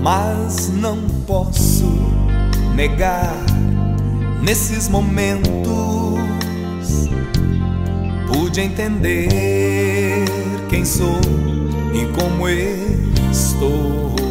[0.00, 1.90] mas não posso
[2.76, 3.34] negar
[4.40, 5.48] nesses momentos
[8.28, 10.24] pude entender
[10.68, 11.18] quem sou
[11.92, 14.27] e como estou.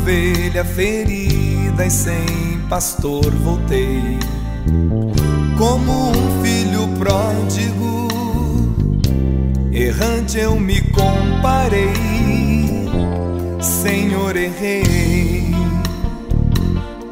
[0.00, 4.18] Ovelha ferida e sem pastor voltei.
[5.58, 8.08] Como um filho pródigo,
[9.70, 11.92] errante eu me comparei.
[13.60, 15.54] Senhor, errei,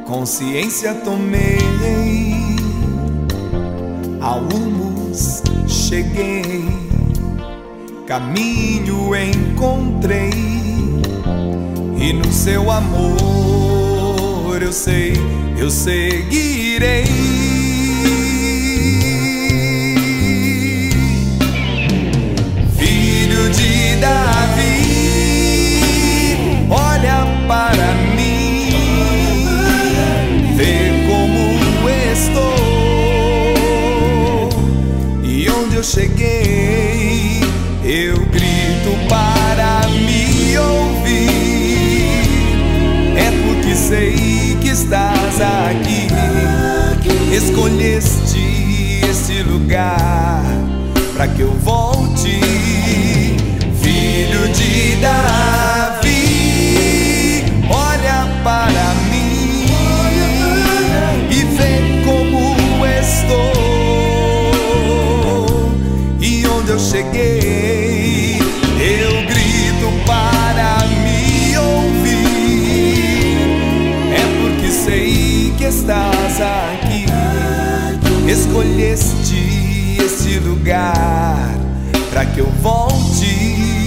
[0.07, 1.59] consciência tomei,
[4.20, 6.64] ao humus cheguei,
[8.07, 10.78] caminho encontrei
[12.01, 15.15] e no seu amor eu sei,
[15.57, 17.05] eu seguirei.
[22.77, 24.87] Filho de Davi,
[26.71, 29.47] olha para mim,
[30.57, 32.59] vê como estou
[35.23, 36.48] e onde eu cheguei.
[43.89, 46.09] Sei que estás aqui.
[47.34, 50.43] Escolheste este lugar
[51.14, 52.39] para que eu volte,
[53.80, 55.58] filho de Davi.
[78.59, 81.55] Escolheste esse lugar
[82.11, 83.87] para que eu volte,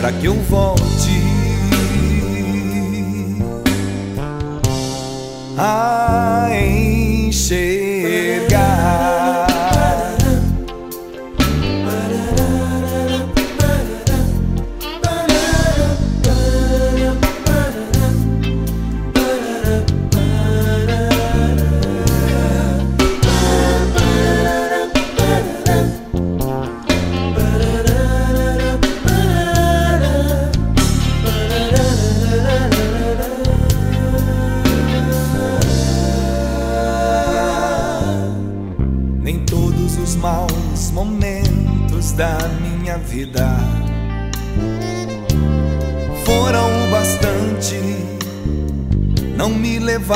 [0.00, 0.87] para que eu volte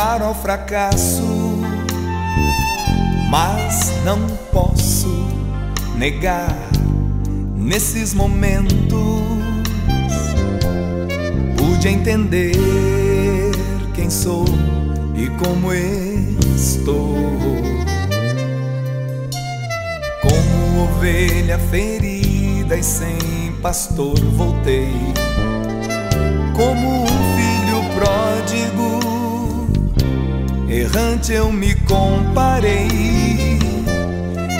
[0.01, 1.61] ao fracasso,
[3.30, 5.28] mas não posso
[5.97, 6.57] negar
[7.57, 9.12] nesses momentos
[11.82, 12.53] pude entender
[13.93, 14.45] quem sou
[15.16, 17.16] e como estou.
[20.20, 24.93] Como ovelha ferida e sem pastor voltei.
[26.55, 29.11] Como um filho pródigo,
[30.83, 32.89] errante eu me comparei.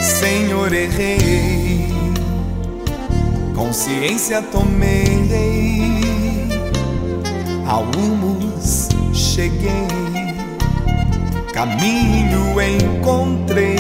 [0.01, 1.89] Senhor, errei,
[3.55, 5.29] consciência tomei,
[7.67, 9.89] ao humus cheguei,
[11.53, 13.77] caminho encontrei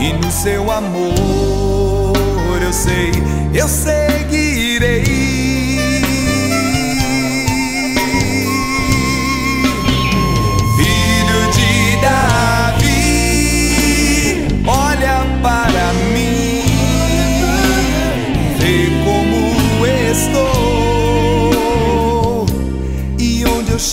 [0.00, 2.14] e no seu amor
[2.62, 3.12] eu sei,
[3.54, 5.63] eu seguirei.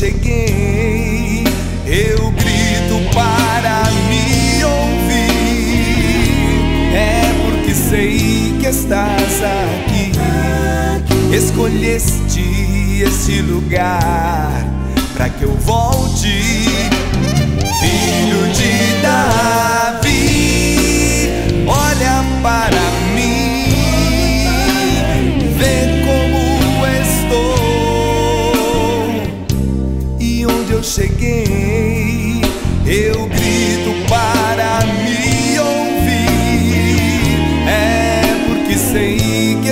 [0.01, 1.43] Cheguei,
[1.85, 6.31] eu grito para me ouvir.
[6.91, 10.11] É porque sei que estás aqui.
[11.31, 14.65] Escolheste esse lugar
[15.13, 16.41] para que eu volte,
[17.79, 19.90] filho de Davi.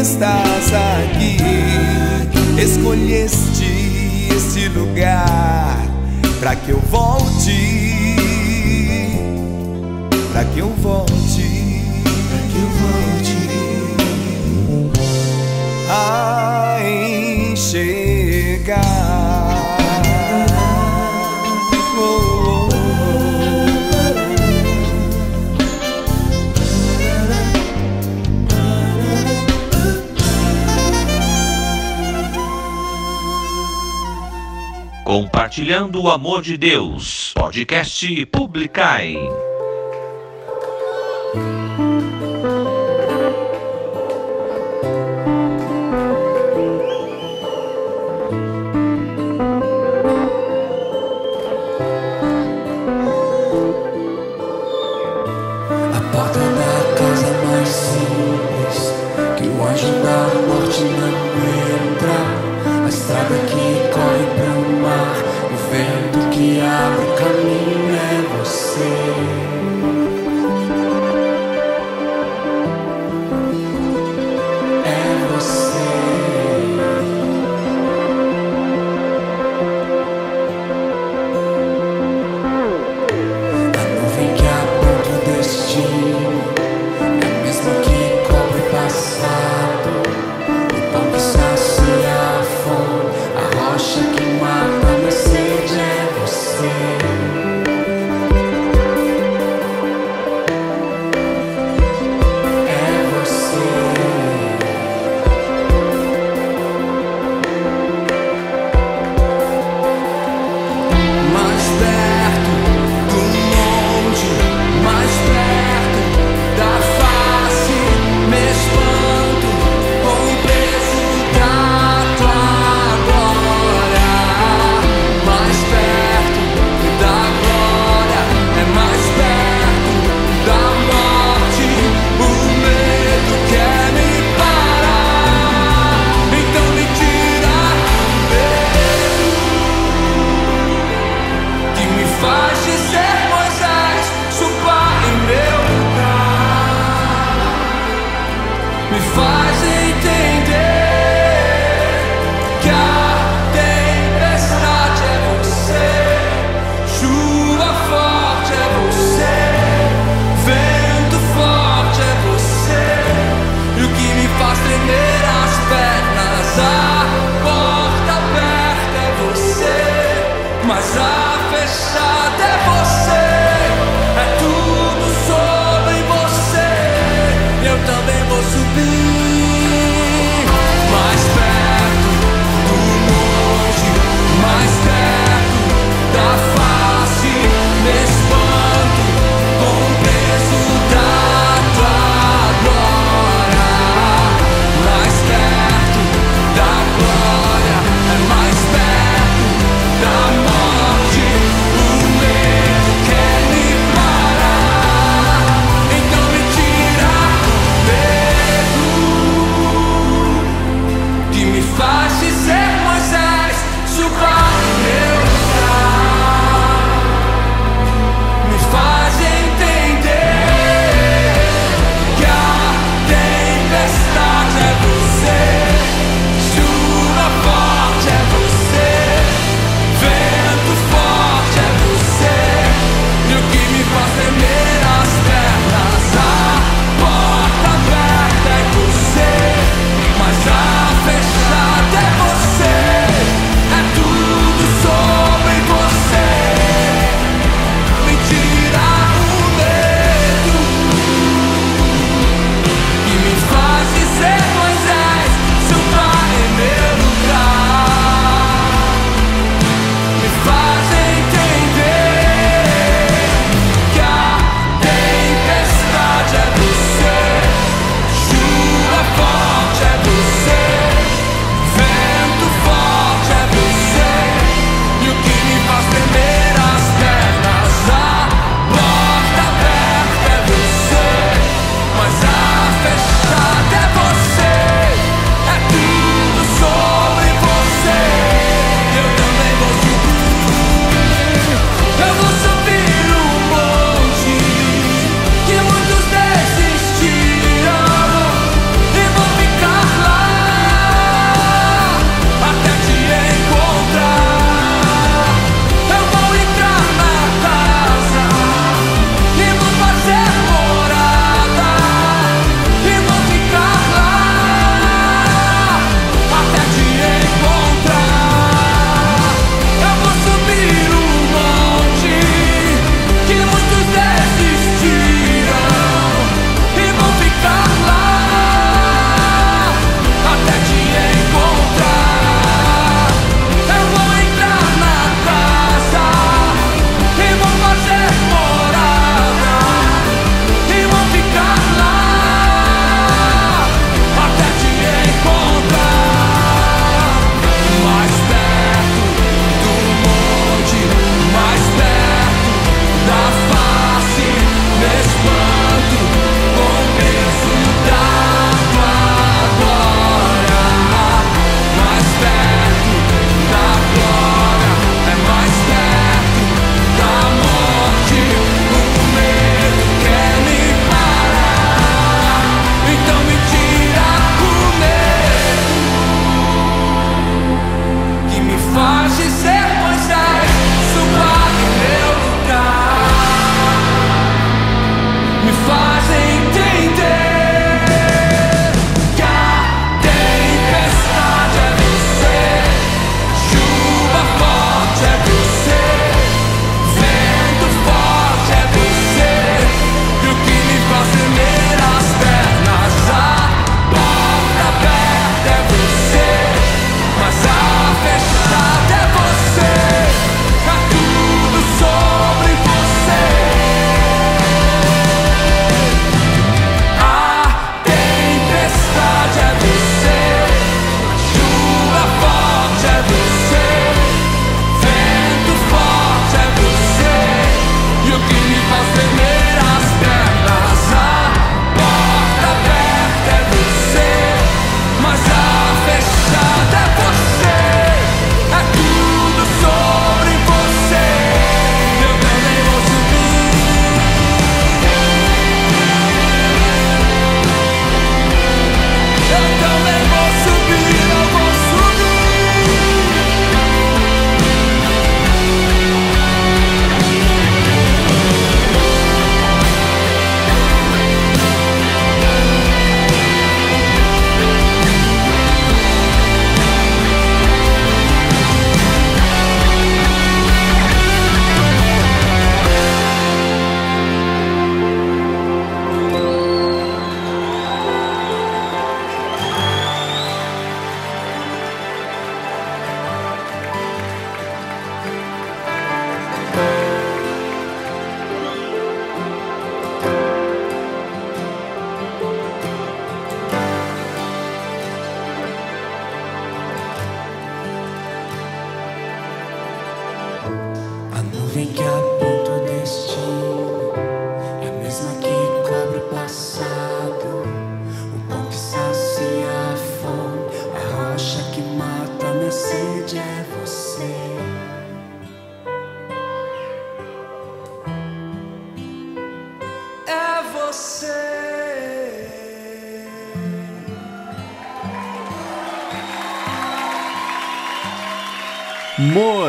[0.10, 1.38] Estás aqui.
[2.60, 5.78] Escolheste esse lugar
[6.40, 8.16] para que eu volte,
[10.32, 11.49] para que eu volte,
[35.50, 37.34] Compartilhando o amor de Deus.
[37.34, 39.16] Podcast Publicai.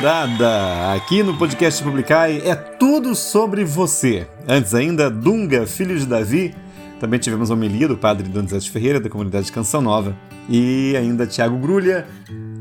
[0.00, 0.94] Morada!
[0.94, 4.26] Aqui no podcast Publicai é tudo sobre você.
[4.48, 6.54] Antes ainda, Dunga, filho de Davi.
[6.98, 10.16] Também tivemos a homilia do padre Donizete Ferreira, da comunidade Canção Nova.
[10.48, 12.06] E ainda Tiago Grulha.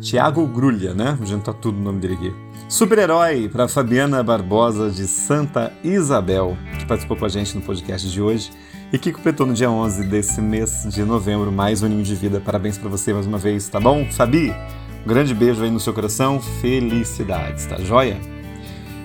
[0.02, 1.16] Tiago Grulha, né?
[1.18, 2.34] Vou juntar tudo o nome dele aqui.
[2.68, 8.22] Super-herói para Fabiana Barbosa de Santa Isabel, que participou com a gente no podcast de
[8.22, 8.52] hoje
[8.92, 12.42] e que completou no dia 11 desse mês de novembro mais um aninho de vida.
[12.42, 14.06] Parabéns para você mais uma vez, tá bom?
[14.12, 14.54] Fabi,
[15.06, 18.18] grande beijo aí no seu coração, felicidades, tá joia?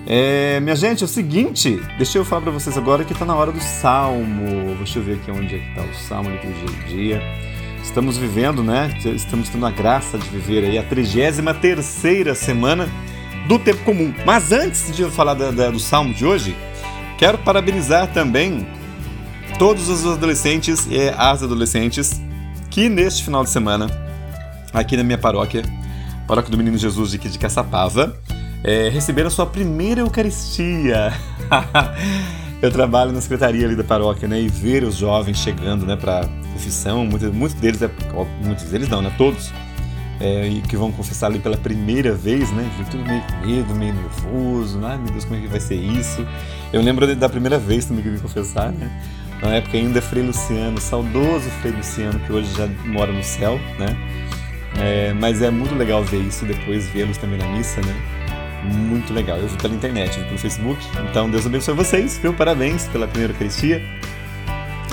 [0.07, 3.35] É, minha gente, é o seguinte, deixa eu falar para vocês agora que tá na
[3.35, 4.75] hora do Salmo.
[4.77, 7.21] Deixa eu ver aqui onde é que tá o Salmo aqui do dia.
[7.83, 8.95] Estamos vivendo, né?
[9.03, 12.87] Estamos tendo a graça de viver aí a 33 semana
[13.47, 14.13] do tempo comum.
[14.25, 16.55] Mas antes de eu falar da- da- do Salmo de hoje,
[17.17, 18.67] quero parabenizar também
[19.57, 22.21] todos os adolescentes e as adolescentes
[22.69, 23.87] que neste final de semana,
[24.73, 25.63] aqui na minha paróquia,
[26.27, 28.17] paróquia do Menino Jesus de de Caçapava,
[28.63, 31.13] é, receberam a sua primeira Eucaristia.
[32.61, 34.41] Eu trabalho na secretaria ali da paróquia, né?
[34.41, 37.89] E ver os jovens chegando, né, para confissão, muitos, muitos deles, é,
[38.43, 39.13] muitos deles não, né?
[39.17, 39.51] Todos
[40.19, 42.69] é, e que vão confessar ali pela primeira vez, né?
[42.89, 46.25] Tudo meio com medo, meio nervoso, ai meu Deus, como é que vai ser isso?
[46.71, 48.89] Eu lembro da primeira vez também que eu vim confessar, né?
[49.41, 53.95] Na época ainda Frei Luciano, saudoso Frei Luciano, que hoje já mora no céu, né?
[54.79, 57.95] É, mas é muito legal ver isso depois, vê-los também na missa, né?
[58.63, 59.37] Muito legal.
[59.37, 60.83] Eu vi pela internet, vi pelo Facebook.
[61.09, 62.33] Então Deus abençoe vocês, viu?
[62.33, 63.81] Parabéns pela primeira Eucaristia.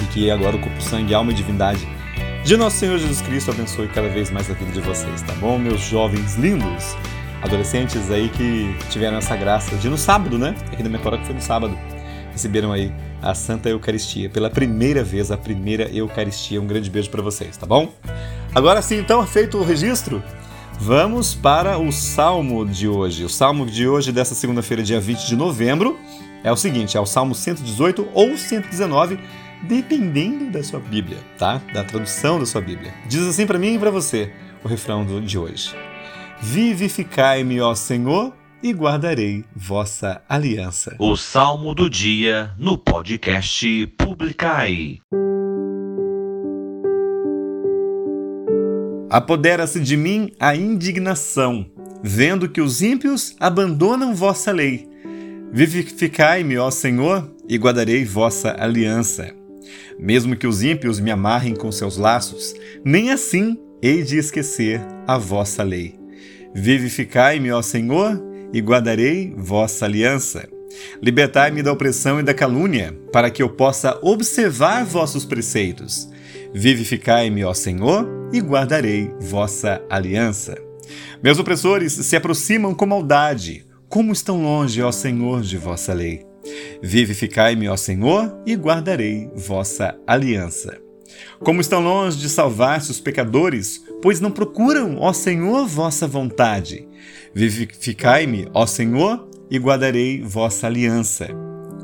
[0.00, 1.86] E que agora o corpo, sangue, alma e divindade
[2.44, 5.56] de nosso Senhor Jesus Cristo abençoe cada vez mais a vida de vocês, tá bom?
[5.58, 6.96] Meus jovens lindos,
[7.40, 10.52] adolescentes aí que tiveram essa graça de no sábado, né?
[10.72, 11.78] Aqui na minha paróquia foi no sábado.
[12.32, 14.28] Receberam aí a Santa Eucaristia.
[14.28, 16.60] Pela primeira vez, a primeira Eucaristia.
[16.60, 17.92] Um grande beijo para vocês, tá bom?
[18.54, 20.22] Agora sim, então, feito o registro,
[20.78, 23.24] vamos para o Salmo de hoje.
[23.24, 25.98] O Salmo de hoje, dessa segunda-feira, dia 20 de novembro,
[26.44, 29.18] é o seguinte: é o Salmo 118 ou 119
[29.62, 31.62] dependendo da sua Bíblia, tá?
[31.72, 32.92] Da tradução da sua Bíblia.
[33.06, 34.30] Diz assim para mim e para você
[34.62, 35.74] o refrão de hoje:
[36.42, 40.94] Vivificai-me, ó Senhor, e guardarei vossa aliança.
[40.98, 44.98] O Salmo do Dia no podcast Publicai.
[49.12, 51.66] Apodera-se de mim a indignação,
[52.02, 54.88] vendo que os ímpios abandonam vossa lei.
[55.52, 59.30] Vivificai-me, ó Senhor, e guardarei vossa aliança.
[59.98, 65.18] Mesmo que os ímpios me amarrem com seus laços, nem assim hei de esquecer a
[65.18, 65.94] vossa lei.
[66.54, 68.18] Vivificai-me, ó Senhor,
[68.50, 70.48] e guardarei vossa aliança.
[71.02, 76.08] Libertai-me da opressão e da calúnia, para que eu possa observar vossos preceitos.
[76.54, 80.56] Vivificai-me, ó Senhor, e guardarei vossa aliança.
[81.22, 83.66] Meus opressores se aproximam com maldade.
[83.88, 86.26] Como estão longe, ó Senhor, de vossa lei.
[86.82, 90.78] Vivificai-me, ó Senhor, e guardarei vossa aliança.
[91.40, 96.88] Como estão longe de salvar-se os pecadores, pois não procuram, ó Senhor, vossa vontade.
[97.34, 101.28] Vivificai-me, ó Senhor, e guardarei vossa aliança.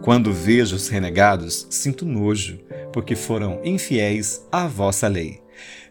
[0.02, 2.58] Quando vejo os renegados, sinto nojo,
[2.92, 5.40] porque foram infiéis à vossa lei.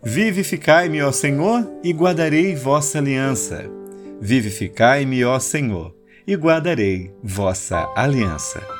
[0.03, 3.69] Vivificai-me, ó Senhor, e guardarei vossa aliança.
[4.21, 5.95] Vivificai-me, ó Senhor,
[6.25, 8.76] e guardarei vossa aliança.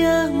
[0.00, 0.37] 将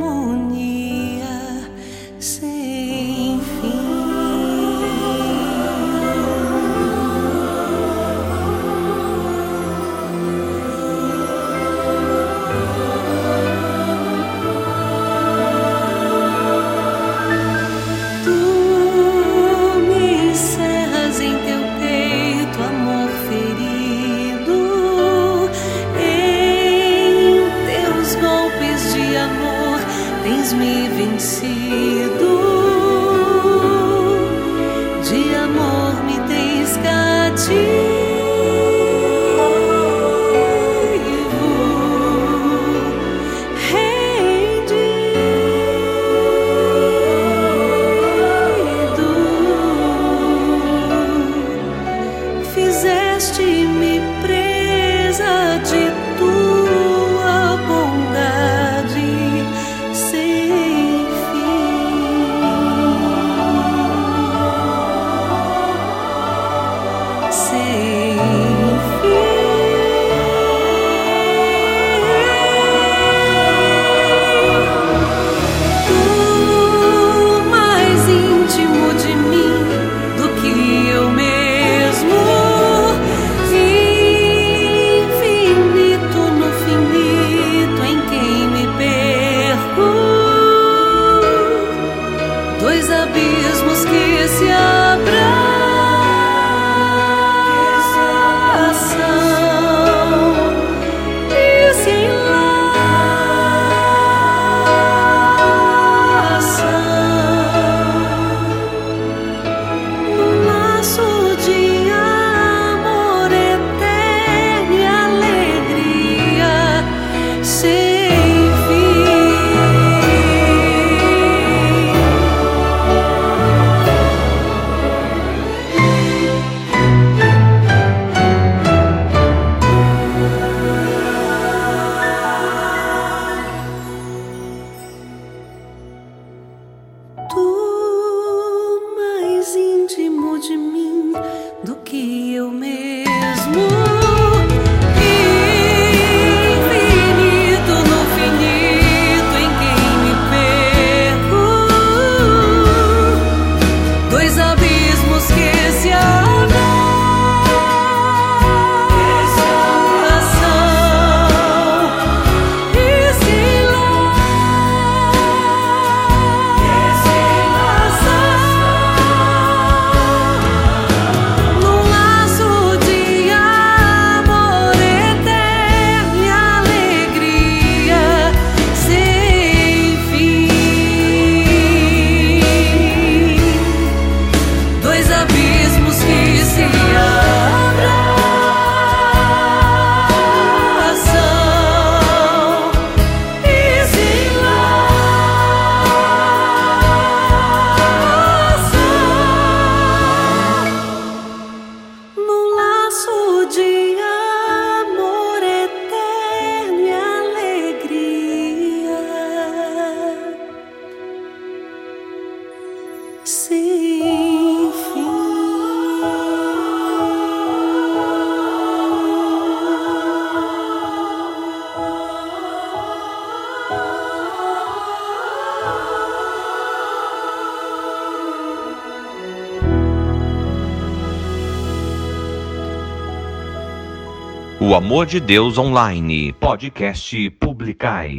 [234.88, 238.16] amor de Deus online, podcast Publicai.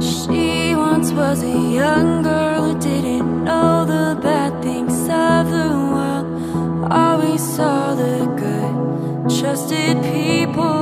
[0.00, 6.90] She once was a young girl who didn't know the bad things of the world.
[6.90, 10.81] Always saw the good, trusted people.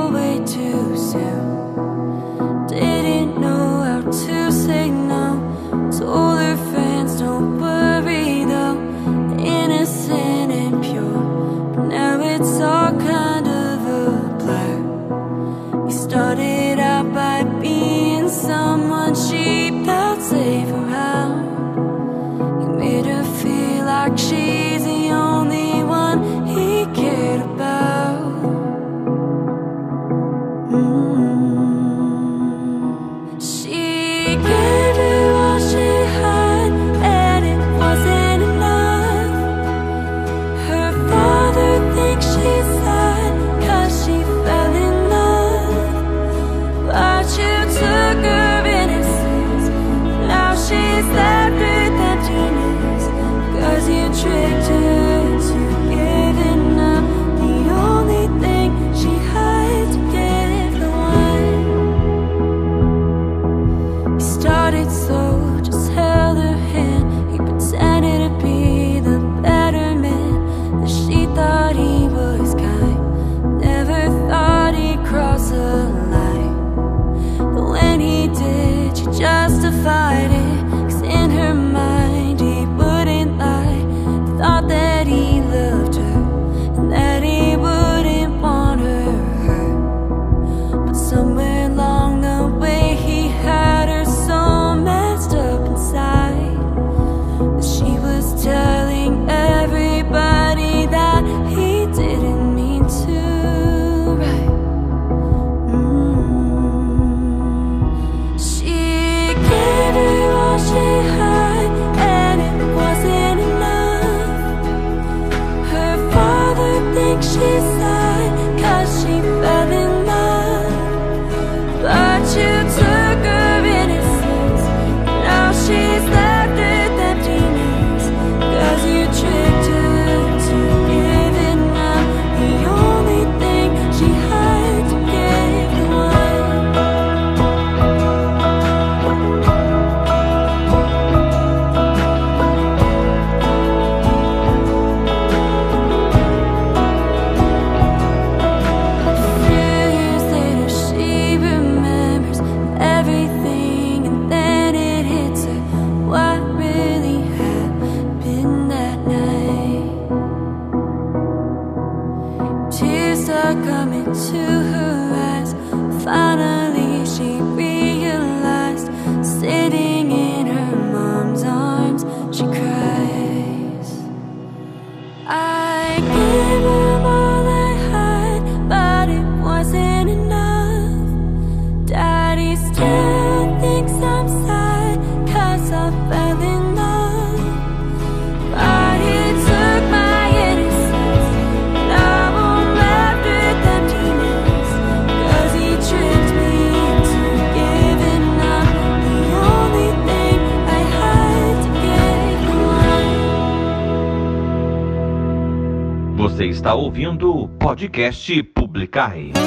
[207.81, 209.40] podcast publicar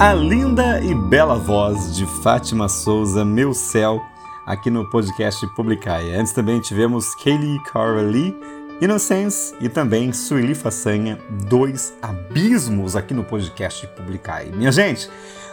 [0.00, 4.00] A linda e bela voz de Fátima Souza, Meu Céu,
[4.46, 6.14] aqui no podcast Publicai.
[6.14, 8.32] Antes também tivemos Kaylee Carly,
[8.80, 11.18] Innocence e também Sueli Façanha,
[11.48, 14.52] dois abismos aqui no podcast Publicai.
[14.54, 15.10] Minha gente,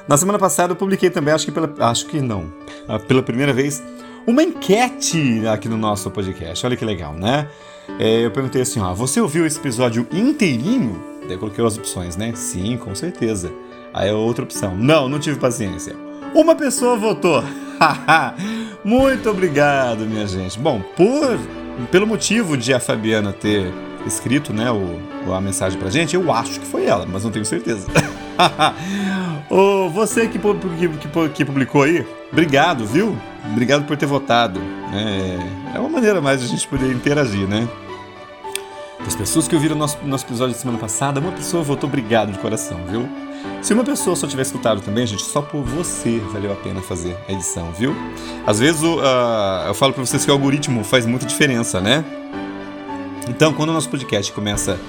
[0.07, 2.45] na semana passada eu publiquei também, acho que pela, acho que não,
[2.87, 3.81] ah, pela primeira vez,
[4.27, 6.63] uma enquete aqui no nosso podcast.
[6.63, 7.49] Olha que legal, né?
[7.97, 11.03] É, eu perguntei assim, ó, você ouviu esse episódio inteirinho?
[11.23, 12.31] Daí eu coloquei as opções, né?
[12.35, 13.51] Sim, com certeza.
[13.95, 15.95] Aí a outra opção, não, não tive paciência.
[16.33, 17.41] Uma pessoa votou.
[18.83, 20.59] Muito obrigado, minha gente.
[20.59, 21.39] Bom, por
[21.89, 23.73] pelo motivo de a Fabiana ter
[24.05, 27.45] escrito, né, o, a mensagem pra gente, eu acho que foi ela, mas não tenho
[27.45, 27.87] certeza.
[29.49, 33.17] Ô, você que, que, que, publicou aí, obrigado, viu?
[33.49, 34.59] Obrigado por ter votado.
[34.93, 37.65] É, é uma maneira mais de a gente poder interagir, né?
[39.05, 42.39] Das pessoas que ouviram nosso, nosso episódio de semana passada, uma pessoa votou obrigado de
[42.39, 43.07] coração, viu?
[43.61, 47.17] Se uma pessoa só tiver escutado também, gente, só por você valeu a pena fazer
[47.27, 47.95] a edição, viu?
[48.45, 52.05] Às vezes ah, eu falo pra vocês que o algoritmo faz muita diferença, né?
[53.27, 54.79] Então, quando o nosso podcast começa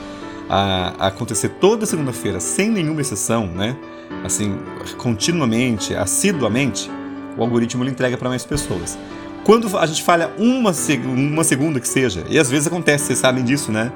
[0.48, 3.76] a, acontecer toda segunda-feira, sem nenhuma exceção, né?
[4.24, 4.58] Assim,
[4.98, 6.90] continuamente, assiduamente,
[7.36, 8.98] o algoritmo ele entrega para mais pessoas.
[9.44, 10.72] Quando a gente falha uma,
[11.06, 13.92] uma segunda que seja, e às vezes acontece, vocês sabem disso, né?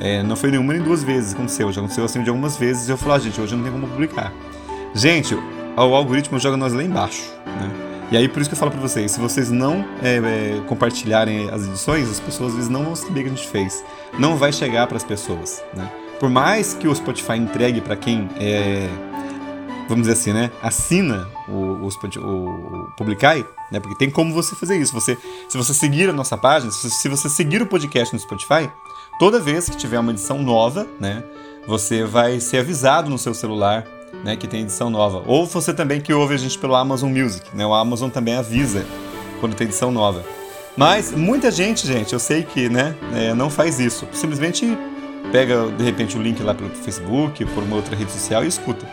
[0.00, 2.88] É, não foi nenhuma nem duas vezes que aconteceu, já aconteceu assim de algumas vezes
[2.88, 4.32] e eu falo, ah, gente, hoje não tenho como publicar.
[4.94, 5.42] Gente, o
[5.76, 7.70] o algoritmo joga nós lá embaixo, né?
[8.12, 11.48] E aí por isso que eu falo pra vocês, se vocês não é, é, compartilharem
[11.50, 13.84] as edições, as pessoas às vezes não vão saber que a gente fez.
[14.18, 15.90] Não vai chegar para as pessoas, né?
[16.20, 18.88] Por mais que o Spotify entregue para quem é,
[19.88, 24.54] vamos dizer assim, né, assina o, o, o, o Publicai, né, porque tem como você
[24.54, 24.92] fazer isso.
[24.92, 25.18] Você,
[25.48, 28.70] se você seguir a nossa página, se, se você seguir o podcast no Spotify,
[29.18, 31.22] toda vez que tiver uma edição nova, né,
[31.66, 33.86] você vai ser avisado no seu celular,
[34.22, 35.22] né, que tem edição nova.
[35.26, 38.84] Ou você também que ouve a gente pelo Amazon Music, né, o Amazon também avisa
[39.40, 40.24] quando tem edição nova.
[40.76, 44.08] Mas muita gente, gente, eu sei que, né, é, não faz isso.
[44.12, 44.76] Simplesmente
[45.30, 48.86] pega de repente o link lá pelo Facebook, por uma outra rede social e escuta.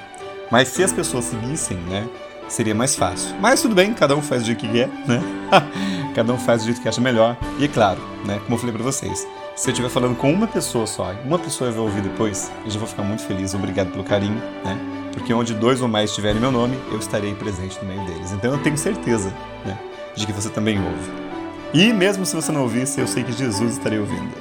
[0.52, 2.08] Mas se as pessoas seguissem, né,
[2.48, 3.36] seria mais fácil.
[3.40, 5.22] Mas tudo bem, cada um faz do jeito que quer, né?
[6.14, 7.38] cada um faz do jeito que acha melhor.
[7.58, 9.26] E é claro, né, como eu falei pra vocês,
[9.62, 12.80] se eu estiver falando com uma pessoa só, uma pessoa vai ouvir depois, eu já
[12.80, 13.54] vou ficar muito feliz.
[13.54, 14.76] Obrigado pelo carinho, né?
[15.14, 18.32] Porque onde dois ou mais tiverem meu nome, eu estarei presente no meio deles.
[18.32, 19.32] Então eu tenho certeza,
[19.64, 19.78] né,
[20.16, 21.12] de que você também ouve.
[21.76, 24.34] E mesmo se você não ouvisse, eu sei que Jesus estaria ouvindo.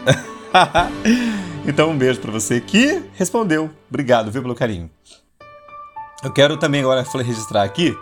[1.68, 3.70] então um beijo pra você que respondeu.
[3.90, 4.88] Obrigado, viu, pelo carinho.
[6.24, 7.94] Eu quero também agora registrar aqui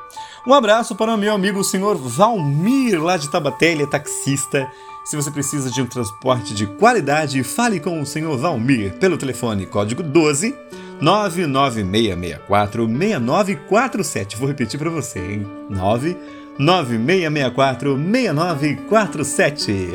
[0.49, 4.67] um abraço para o meu amigo o senhor Valmir, lá de Tabaté, é taxista.
[5.09, 9.65] Se você precisa de um transporte de qualidade, fale com o senhor Valmir pelo telefone
[9.65, 10.55] código 12
[11.01, 14.37] 99664 6947.
[14.37, 15.47] Vou repetir para você, hein?
[15.71, 16.15] 9
[16.59, 19.95] 9664 6947.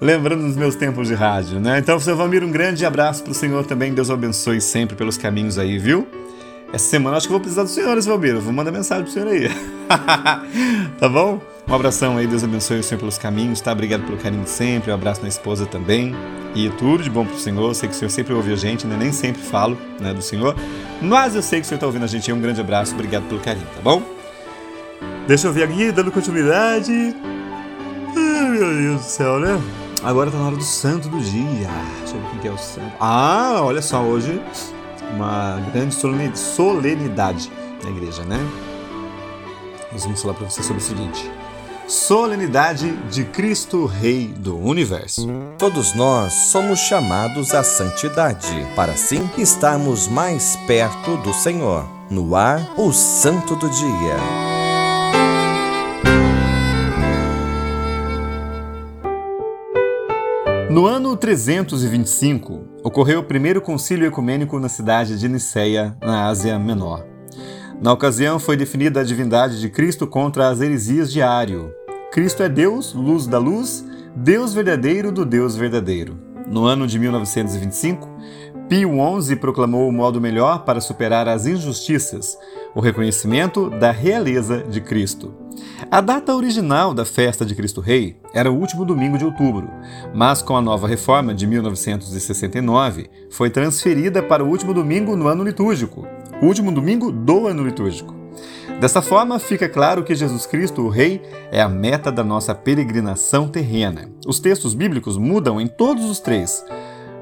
[0.00, 1.80] Lembrando dos meus tempos de rádio, né?
[1.80, 3.92] Então, seu Valmir, um grande abraço pro senhor também.
[3.92, 6.06] Deus o abençoe sempre pelos caminhos aí, viu?
[6.72, 9.50] Essa semana acho que vou precisar do senhor, esse Vou mandar mensagem pro senhor aí.
[10.98, 11.38] tá bom?
[11.68, 13.72] Um abração aí, Deus abençoe o senhor pelos caminhos, tá?
[13.72, 14.90] Obrigado pelo carinho de sempre.
[14.90, 16.14] Um abraço na esposa também.
[16.54, 17.74] E tudo de bom pro senhor.
[17.74, 18.96] Sei que o senhor sempre ouve a gente, né?
[18.98, 20.56] Nem sempre falo, né, do senhor.
[21.02, 22.32] Mas eu sei que o senhor tá ouvindo a gente.
[22.32, 22.94] Um grande abraço.
[22.94, 24.02] Obrigado pelo carinho, tá bom?
[25.28, 27.14] Deixa eu ver aqui, dando continuidade.
[28.16, 29.60] Ai, meu Deus do céu, né?
[30.02, 31.68] Agora tá na hora do santo do dia.
[31.98, 32.92] Deixa eu ver quem que é o santo.
[32.98, 34.40] Ah, olha só, hoje
[35.12, 35.94] uma grande
[36.34, 37.50] solenidade
[37.82, 38.38] na igreja, né?
[39.92, 41.30] Nós vamos falar para você sobre o seguinte:
[41.86, 45.28] Solenidade de Cristo Rei do Universo.
[45.58, 51.86] Todos nós somos chamados à santidade, para assim estarmos mais perto do Senhor.
[52.10, 54.16] No ar, o Santo do Dia.
[60.70, 67.06] No ano 325, ocorreu o primeiro concílio ecumênico na cidade de Niceia, na Ásia Menor.
[67.80, 71.72] Na ocasião, foi definida a divindade de Cristo contra as heresias de Ário.
[72.12, 73.84] Cristo é Deus, luz da luz,
[74.14, 76.18] Deus verdadeiro do Deus verdadeiro.
[76.46, 78.08] No ano de 1925,
[78.68, 78.90] Pio
[79.20, 82.36] XI proclamou o modo melhor para superar as injustiças,
[82.74, 85.41] o reconhecimento da realeza de Cristo.
[85.90, 89.68] A data original da festa de Cristo Rei era o último domingo de outubro,
[90.14, 95.44] mas com a nova reforma de 1969 foi transferida para o último domingo no ano
[95.44, 96.06] litúrgico,
[96.40, 98.14] o último domingo do ano litúrgico.
[98.80, 103.48] Dessa forma, fica claro que Jesus Cristo, o Rei, é a meta da nossa peregrinação
[103.48, 104.10] terrena.
[104.26, 106.64] Os textos bíblicos mudam em todos os três,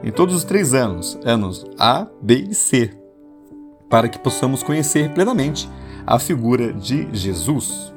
[0.03, 2.91] em todos os três anos, anos A, B e C,
[3.89, 5.69] para que possamos conhecer plenamente
[6.07, 7.93] a figura de Jesus.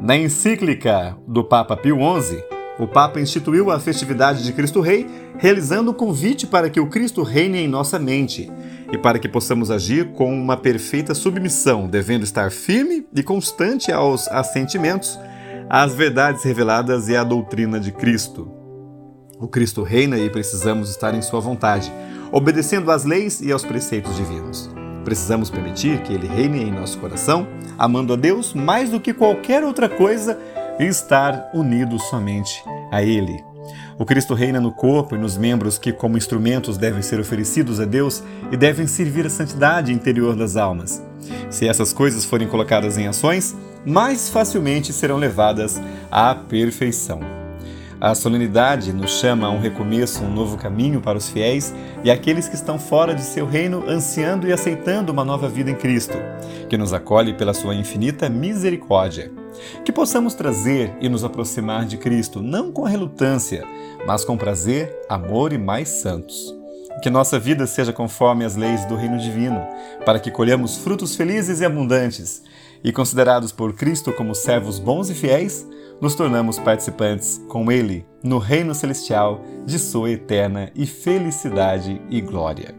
[0.00, 2.42] Na encíclica do Papa Pio XI,
[2.78, 5.06] o Papa instituiu a festividade de Cristo Rei,
[5.38, 8.50] realizando o convite para que o Cristo reine em nossa mente
[8.92, 14.28] e para que possamos agir com uma perfeita submissão, devendo estar firme e constante aos
[14.28, 15.18] assentimentos,
[15.70, 18.50] às verdades reveladas e à doutrina de Cristo.
[19.38, 21.92] O Cristo reina e precisamos estar em Sua vontade,
[22.32, 24.70] obedecendo às leis e aos preceitos divinos.
[25.04, 27.46] Precisamos permitir que Ele reine em nosso coração,
[27.78, 30.38] amando a Deus mais do que qualquer outra coisa
[30.78, 33.44] e estar unidos somente a Ele.
[33.98, 37.84] O Cristo reina no corpo e nos membros que, como instrumentos, devem ser oferecidos a
[37.84, 41.02] Deus e devem servir a santidade interior das almas.
[41.48, 43.54] Se essas coisas forem colocadas em ações,
[43.86, 47.43] mais facilmente serão levadas à perfeição.
[48.04, 51.72] A solenidade nos chama a um recomeço, um novo caminho para os fiéis
[52.04, 55.74] e aqueles que estão fora de seu reino, ansiando e aceitando uma nova vida em
[55.74, 56.12] Cristo,
[56.68, 59.32] que nos acolhe pela sua infinita misericórdia.
[59.86, 63.64] Que possamos trazer e nos aproximar de Cristo, não com relutância,
[64.06, 66.54] mas com prazer, amor e mais santos.
[67.02, 69.66] Que nossa vida seja conforme as leis do reino divino,
[70.04, 72.42] para que colhamos frutos felizes e abundantes,
[72.84, 75.66] e considerados por Cristo como servos bons e fiéis,
[76.00, 82.74] nos tornamos participantes com Ele no reino celestial de Sua eterna e felicidade e glória.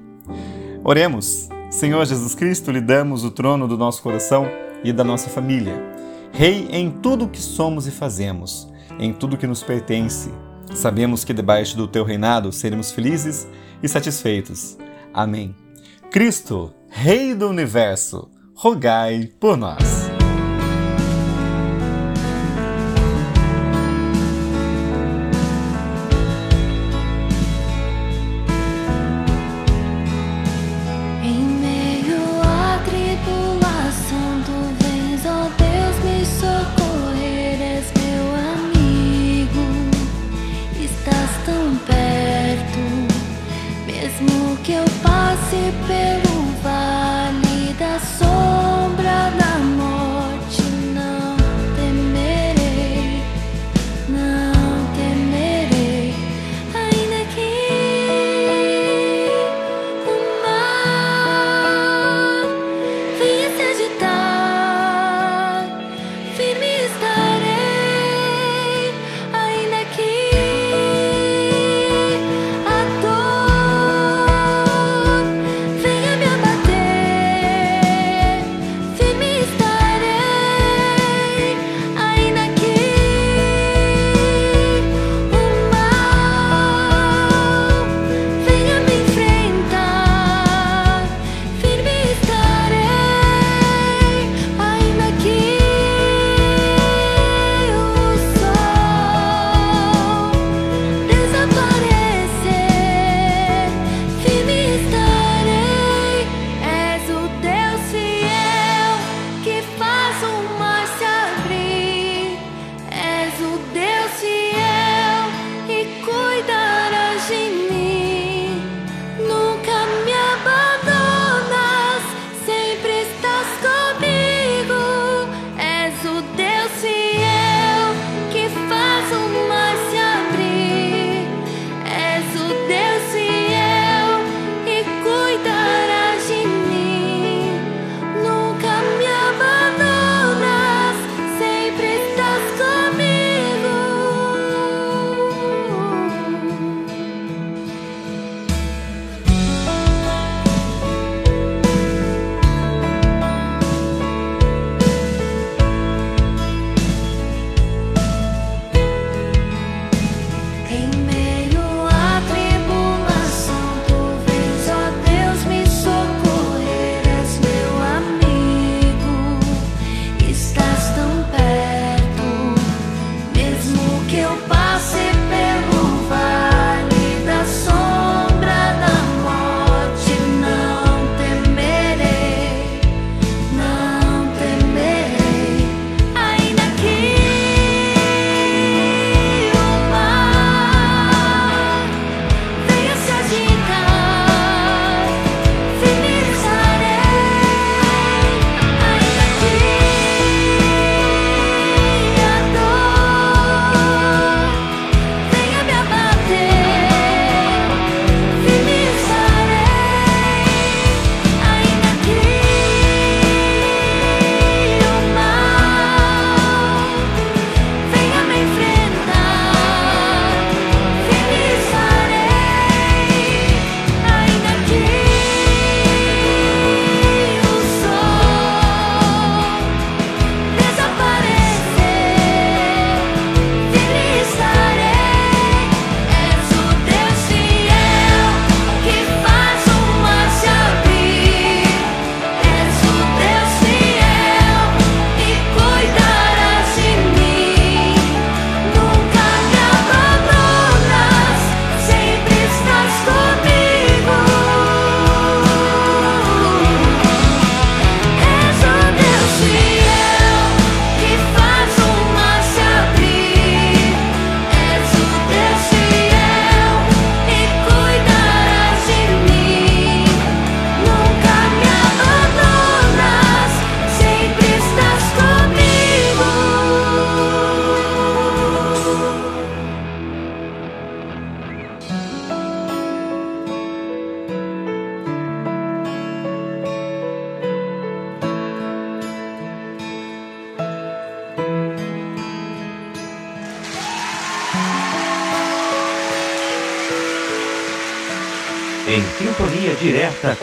[0.83, 1.49] Oremos.
[1.69, 4.47] Senhor Jesus Cristo, lhe damos o trono do nosso coração
[4.83, 5.73] e da nossa família.
[6.31, 10.29] Rei em tudo o que somos e fazemos, em tudo que nos pertence.
[10.73, 13.47] Sabemos que debaixo do teu reinado seremos felizes
[13.81, 14.77] e satisfeitos.
[15.13, 15.55] Amém.
[16.11, 19.94] Cristo, Rei do universo, rogai por nós.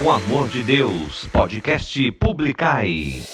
[0.04, 3.31] O Amor de Deus, podcast Publicai.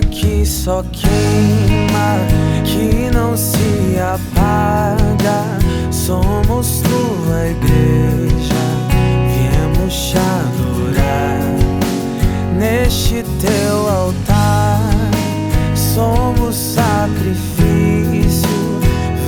[0.00, 2.16] que só queima,
[2.64, 5.58] que não se apaga.
[5.90, 8.54] Somos tua igreja,
[9.28, 11.42] viemos te adorar
[12.56, 14.80] neste teu altar.
[15.74, 18.48] Somos sacrifício,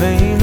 [0.01, 0.34] vem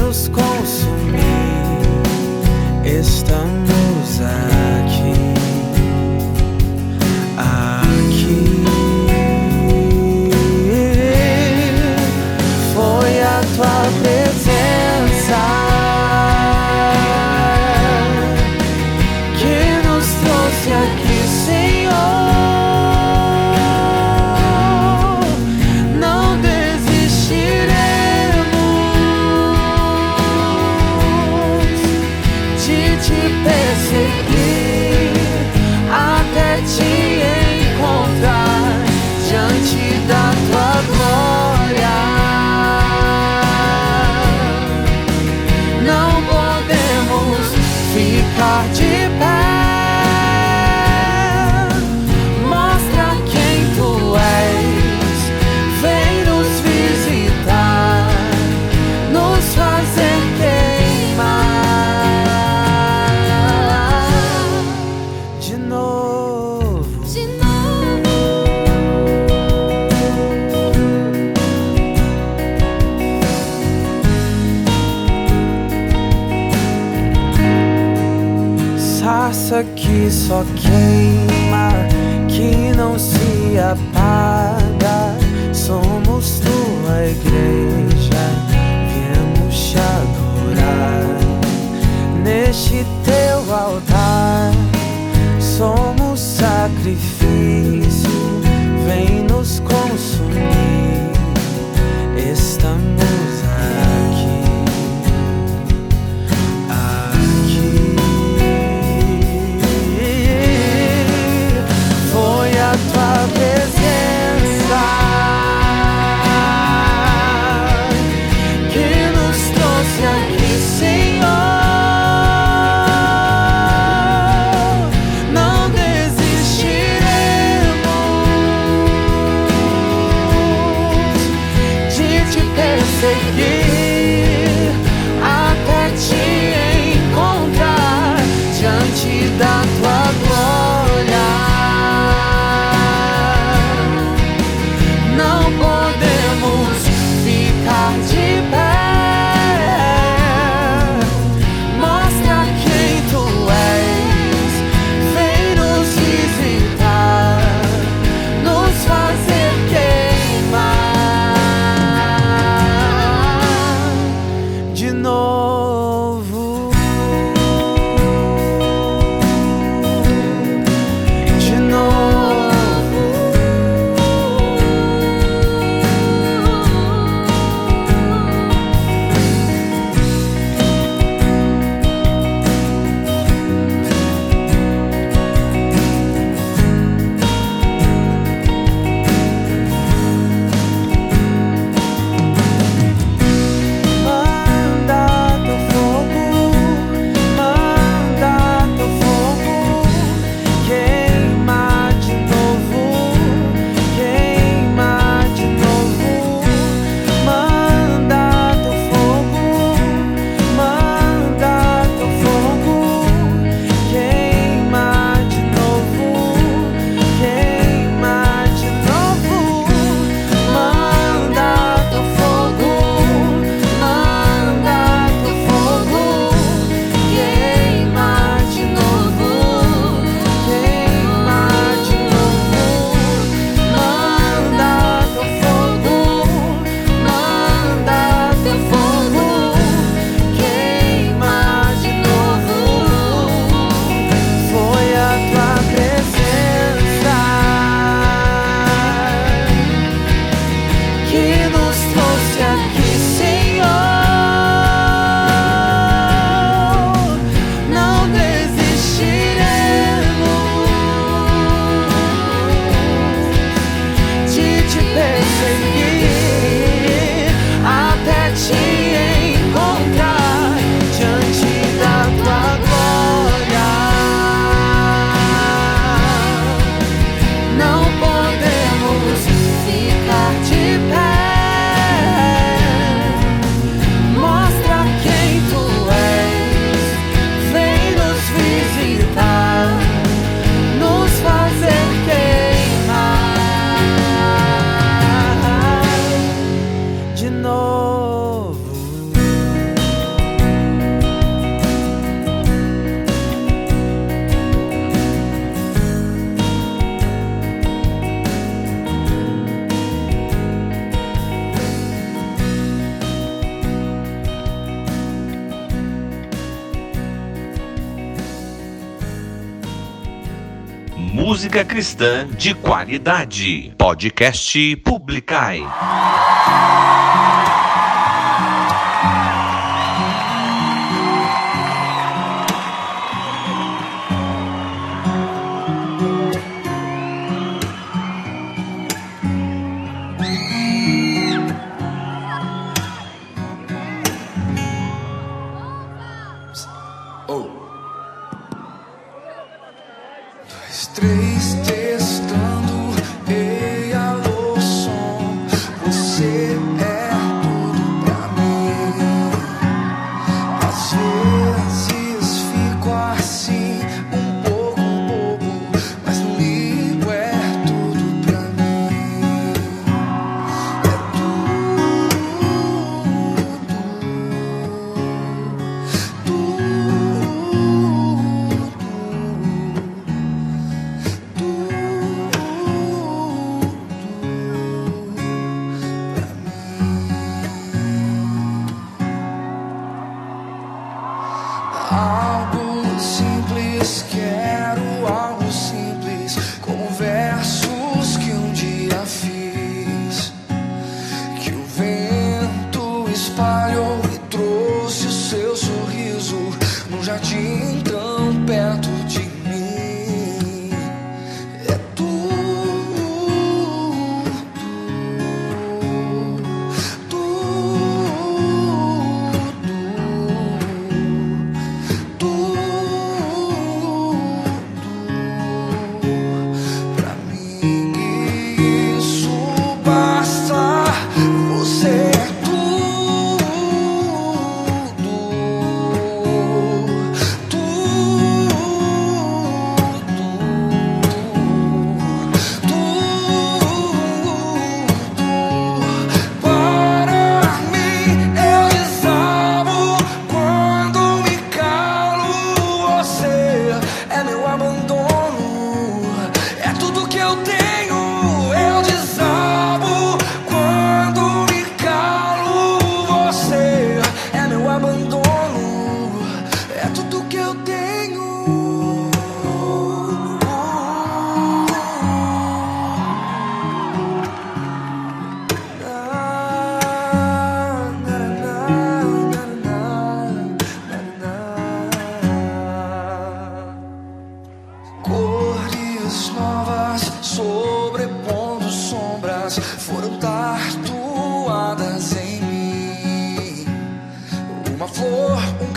[321.32, 323.72] música cristã de qualidade.
[323.78, 325.62] Podcast Publicai.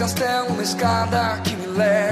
[0.06, 2.05] castelo, uma escada que me leva.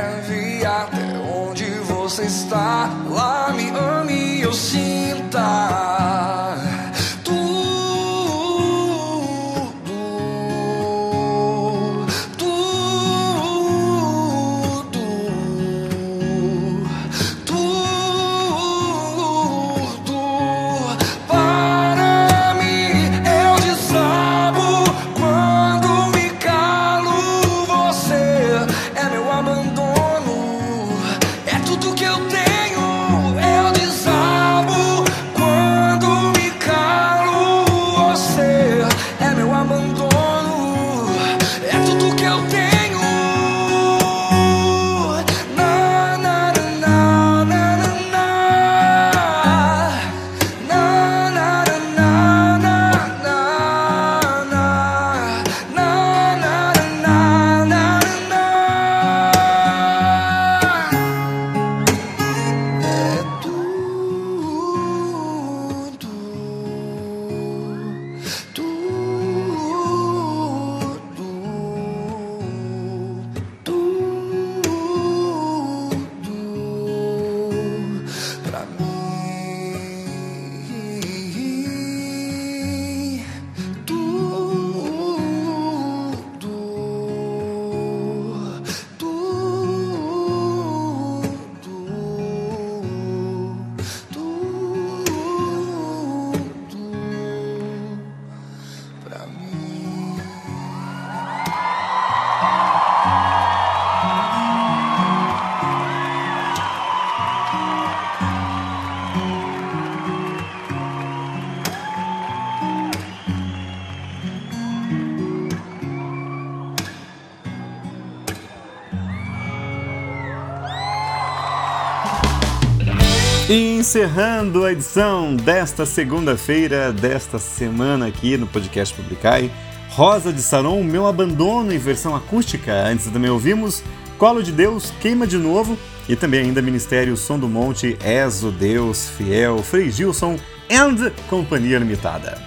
[123.93, 129.51] Encerrando a edição desta segunda-feira, desta semana aqui no podcast Publicai,
[129.89, 132.73] Rosa de Saron, Meu Abandono em versão acústica.
[132.87, 133.83] Antes também ouvimos
[134.17, 135.77] Colo de Deus, Queima de Novo
[136.09, 140.39] e também ainda Ministério Som do Monte, És o Deus Fiel, Frei Gilson
[140.71, 142.41] and Companhia Limitada.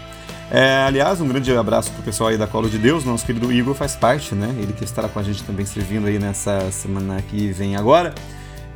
[0.51, 3.77] É, aliás, um grande abraço pro pessoal aí da Colo de Deus, nosso querido Igor
[3.77, 4.53] faz parte, né?
[4.61, 8.13] Ele que estará com a gente também servindo aí nessa semana que vem agora.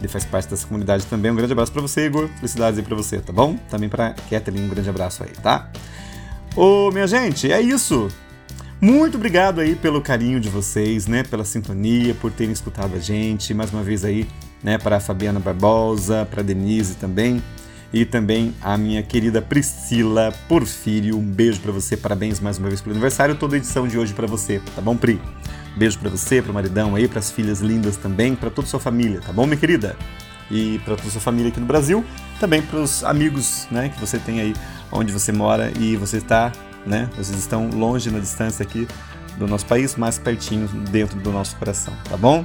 [0.00, 1.30] Ele faz parte dessa comunidade também.
[1.30, 2.28] Um grande abraço para você, Igor.
[2.36, 3.56] Felicidades aí para você, tá bom?
[3.68, 5.70] Também para Kathleen, um grande abraço aí, tá?
[6.56, 8.08] Ô, minha gente, é isso.
[8.80, 11.22] Muito obrigado aí pelo carinho de vocês, né?
[11.22, 13.52] Pela sintonia, por terem escutado a gente.
[13.52, 14.26] Mais uma vez aí,
[14.62, 14.78] né?
[14.78, 17.42] Para a Fabiana Barbosa, para Denise também.
[17.92, 21.18] E também a minha querida Priscila Porfírio.
[21.18, 23.34] Um beijo para você, parabéns mais uma vez pelo aniversário.
[23.34, 25.20] Toda a edição de hoje para você, tá bom, Pri?
[25.76, 28.70] Beijo para você, para o maridão aí, para as filhas lindas também, para toda a
[28.70, 29.96] sua família, tá bom, minha querida?
[30.50, 32.04] E para toda a sua família aqui no Brasil,
[32.40, 34.54] também para os amigos, né, que você tem aí
[34.90, 36.50] onde você mora e você está,
[36.84, 37.08] né?
[37.16, 38.88] Vocês estão longe na distância aqui
[39.38, 42.42] do nosso país, mais pertinho dentro do nosso coração, tá bom?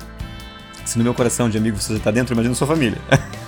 [0.85, 2.99] Se no meu coração de amigo você já está dentro, imagina sua família.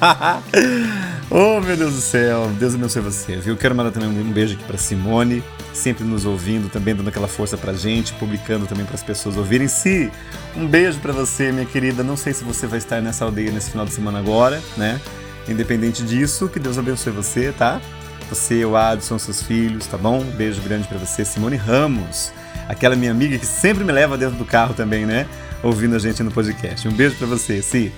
[1.29, 3.55] oh, meu Deus do céu, Deus abençoe você, viu?
[3.55, 7.55] Quero mandar também um beijo aqui para Simone, sempre nos ouvindo, também dando aquela força
[7.55, 9.67] pra gente, publicando também para as pessoas ouvirem.
[9.67, 10.11] Si,
[10.55, 12.03] um beijo para você, minha querida.
[12.03, 14.99] Não sei se você vai estar nessa aldeia nesse final de semana agora, né?
[15.47, 17.79] Independente disso, que Deus abençoe você, tá?
[18.29, 20.19] Você, o Adson, seus filhos, tá bom?
[20.21, 22.33] Um beijo grande para você, Simone Ramos,
[22.67, 25.27] aquela minha amiga que sempre me leva dentro do carro também, né?
[25.63, 26.87] Ouvindo a gente no podcast.
[26.87, 27.91] Um beijo para você, Si.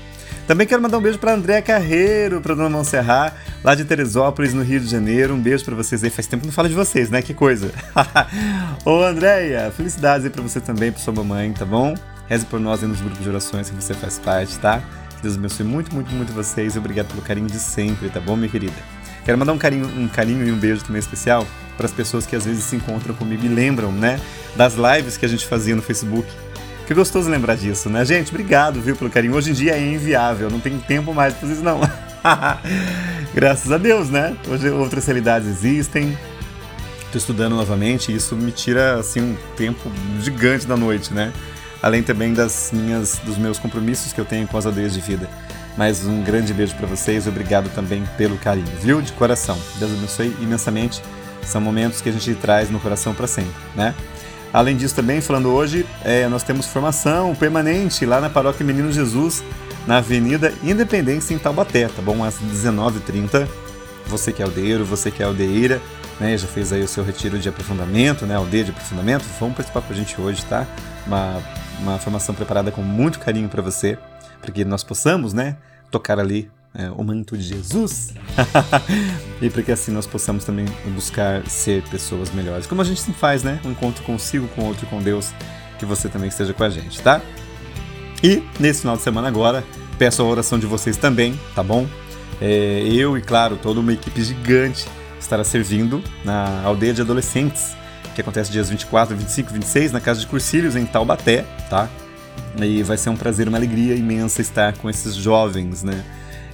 [0.47, 4.63] Também quero mandar um beijo para Andréa Carreiro, para Dona Montserrat, lá de Teresópolis, no
[4.63, 5.35] Rio de Janeiro.
[5.35, 6.09] Um beijo para vocês aí.
[6.09, 7.21] Faz tempo que não falo de vocês, né?
[7.21, 7.71] Que coisa.
[8.83, 11.93] Ô, Andréia, felicidades aí para você também, para sua mamãe, tá bom?
[12.27, 14.81] Reze por nós aí nos grupos de orações que você faz parte, tá?
[15.15, 18.49] Que Deus abençoe muito, muito, muito vocês obrigado pelo carinho de sempre, tá bom, minha
[18.49, 18.73] querida?
[19.25, 21.45] Quero mandar um carinho, um carinho e um beijo também especial
[21.77, 24.19] para as pessoas que às vezes se encontram comigo e lembram, né,
[24.55, 26.27] das lives que a gente fazia no Facebook.
[26.89, 28.29] Que gostoso lembrar disso, né, gente?
[28.29, 29.35] Obrigado, viu, pelo carinho.
[29.35, 31.79] Hoje em dia é inviável, não tem tempo mais pra vocês, não.
[33.31, 34.35] Graças a Deus, né?
[34.47, 36.17] Hoje outras realidades existem.
[37.11, 41.31] Tô estudando novamente e isso me tira, assim, um tempo gigante da noite, né?
[41.79, 45.29] Além também das minhas, dos meus compromissos que eu tenho com as aldeias de vida.
[45.77, 48.99] Mas um grande beijo para vocês, obrigado também pelo carinho, viu?
[48.99, 49.59] De coração.
[49.77, 51.03] Deus abençoe imensamente.
[51.43, 53.93] São momentos que a gente traz no coração para sempre, né?
[54.51, 59.43] Além disso, também, falando hoje, é, nós temos formação permanente lá na Paróquia Menino Jesus,
[59.85, 62.23] na Avenida Independência, em Taubaté, tá bom?
[62.23, 63.47] Às 19h30.
[64.07, 65.79] Você que é aldeiro, você que é aldeira,
[66.19, 66.35] né?
[66.35, 68.35] Já fez aí o seu retiro de aprofundamento, né?
[68.35, 69.23] Aldeia de aprofundamento.
[69.39, 70.65] Vamos participar com a gente hoje, tá?
[71.05, 71.43] Uma,
[71.79, 73.99] uma formação preparada com muito carinho para você,
[74.41, 75.57] para que nós possamos, né?
[75.91, 78.13] Tocar ali é, o manto de Jesus
[79.41, 80.65] e para que assim nós possamos também
[80.95, 83.59] buscar ser pessoas melhores, como a gente sempre faz, né?
[83.65, 85.33] Um encontro consigo, com outro, com Deus,
[85.77, 87.21] que você também esteja com a gente, tá?
[88.23, 89.63] E nesse final de semana agora,
[89.97, 91.85] peço a oração de vocês também, tá bom?
[92.41, 94.87] É, eu e, claro, toda uma equipe gigante
[95.19, 97.75] estará servindo na aldeia de adolescentes,
[98.15, 101.89] que acontece dias 24, 25 e 26, na Casa de Cursilhos, em Taubaté, tá?
[102.57, 106.03] E vai ser um prazer, uma alegria imensa estar com esses jovens, né?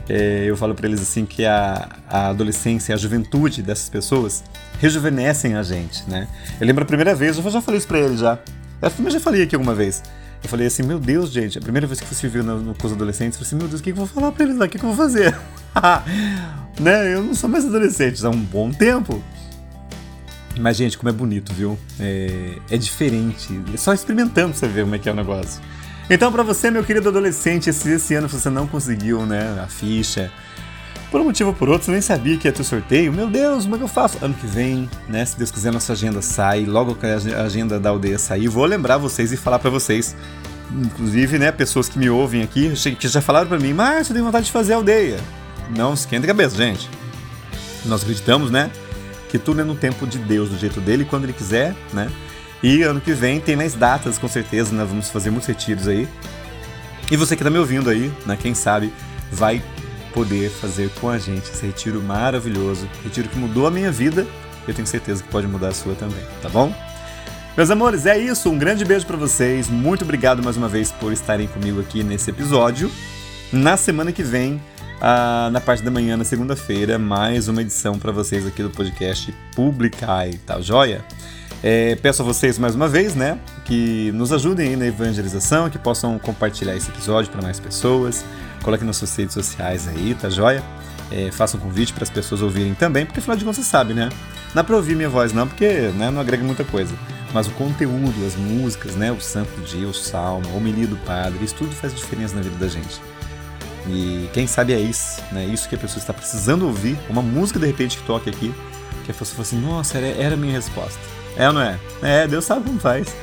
[0.07, 4.43] É, eu falo para eles assim que a, a adolescência, a juventude dessas pessoas
[4.79, 6.27] rejuvenescem a gente, né?
[6.59, 8.37] Eu lembro a primeira vez, eu já falei isso para eles já.
[8.81, 10.03] Eu já falei aqui alguma vez.
[10.43, 12.85] Eu falei assim, meu Deus, gente, a primeira vez que você viu no, no, com
[12.85, 14.57] os adolescentes, eu falei assim, meu Deus, o que, que eu vou falar pra eles
[14.57, 14.65] lá?
[14.65, 15.35] O que, que eu vou fazer?
[16.79, 17.15] né?
[17.15, 19.23] Eu não sou mais adolescente há um bom tempo.
[20.59, 21.77] Mas, gente, como é bonito, viu?
[21.99, 23.59] É, é diferente.
[23.75, 25.61] Só experimentando pra você ver como é que é o negócio.
[26.09, 30.31] Então, para você, meu querido adolescente, se esse ano você não conseguiu, né, a ficha,
[31.09, 33.63] por um motivo ou por outro, você nem sabia que ia ter sorteio, meu Deus,
[33.63, 34.23] como é que eu faço?
[34.23, 37.89] Ano que vem, né, se Deus quiser, nossa agenda sai, logo que a agenda da
[37.89, 40.15] aldeia sair, vou lembrar vocês e falar para vocês,
[40.71, 44.25] inclusive, né, pessoas que me ouvem aqui, que já falaram para mim, Márcio, eu tenho
[44.25, 45.17] vontade de fazer aldeia.
[45.75, 46.87] Não esquenta a cabeça, gente.
[47.83, 48.69] Nós acreditamos, né,
[49.29, 52.11] que tudo é no tempo de Deus, do jeito dele, quando ele quiser, né,
[52.65, 54.83] e ano que vem tem mais datas, com certeza, né?
[54.83, 56.07] vamos fazer muitos retiros aí.
[57.11, 58.91] E você que está me ouvindo aí, né, quem sabe,
[59.31, 59.61] vai
[60.15, 64.25] poder fazer com a gente esse retiro maravilhoso, retiro que mudou a minha vida,
[64.67, 66.73] eu tenho certeza que pode mudar a sua também, tá bom?
[67.55, 71.13] Meus amores, é isso, um grande beijo para vocês, muito obrigado mais uma vez por
[71.13, 72.89] estarem comigo aqui nesse episódio.
[73.53, 74.59] Na semana que vem,
[74.99, 79.31] ah, na parte da manhã, na segunda-feira, mais uma edição para vocês aqui do podcast
[79.55, 81.05] Publicai, tá joia?
[81.63, 86.19] É, peço a vocês mais uma vez, né, que nos ajudem na evangelização, que possam
[86.19, 88.23] compartilhar esse episódio para mais pessoas,
[88.61, 90.63] coloquem nas suas redes sociais aí, tá joia?
[91.11, 93.93] é, faço um convite para as pessoas ouvirem também, porque afinal de contas você sabe,
[93.93, 94.09] né?
[94.53, 96.93] Não é para ouvir minha voz não, porque né, não agrega muita coisa.
[97.33, 101.43] Mas o conteúdo, as músicas, né, o santo dia, o salmo, a homilia do padre,
[101.43, 103.01] isso tudo faz diferença na vida da gente.
[103.87, 105.45] E quem sabe é isso, né?
[105.45, 108.53] Isso que a pessoa está precisando ouvir, uma música de repente que toque aqui,
[109.03, 110.99] que a pessoa fala assim, nossa, era, era a minha resposta.
[111.37, 111.77] É ou não é?
[112.01, 113.15] É, Deus sabe como faz.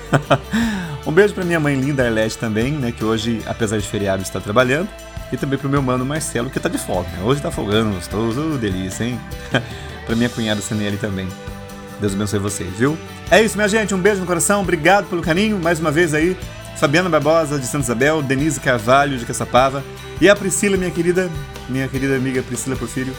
[1.06, 2.92] um beijo para minha mãe linda Arlete também, né?
[2.92, 4.88] Que hoje, apesar de feriado, está trabalhando.
[5.32, 7.08] E também pro meu mano Marcelo, que tá de folga.
[7.08, 7.22] Né?
[7.24, 9.18] Hoje tá folgando, gostoso, delícia, hein?
[10.04, 11.26] pra minha cunhada Sanelli também.
[11.98, 12.98] Deus abençoe vocês, viu?
[13.30, 13.94] É isso, minha gente.
[13.94, 14.60] Um beijo no coração.
[14.60, 15.58] Obrigado pelo carinho.
[15.58, 16.36] Mais uma vez aí.
[16.76, 18.22] Fabiana Barbosa, de Santa Isabel.
[18.22, 19.82] Denise Carvalho, de Caçapava.
[20.20, 21.30] E a Priscila, minha querida,
[21.68, 23.14] minha querida amiga Priscila Porfírio.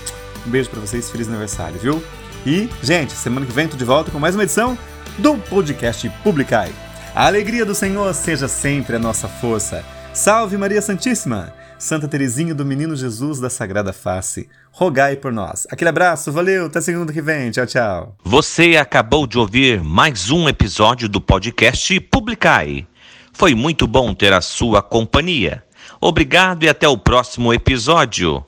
[0.45, 1.10] Um beijo para vocês.
[1.10, 2.03] Feliz aniversário, viu?
[2.45, 4.78] E, gente, semana que vem tô de volta com mais uma edição
[5.18, 6.74] do podcast Publicai.
[7.15, 9.86] A alegria do Senhor seja sempre a nossa força.
[10.14, 11.53] Salve Maria Santíssima!
[11.80, 15.65] Santa Teresinha do Menino Jesus da Sagrada Face, rogai por nós.
[15.72, 17.49] Aquele abraço, valeu, até segunda que vem.
[17.52, 18.15] Tchau, tchau.
[18.24, 22.86] Você acabou de ouvir mais um episódio do podcast Publicai.
[23.32, 25.64] Foi muito bom ter a sua companhia.
[25.99, 28.44] Obrigado e até o próximo episódio.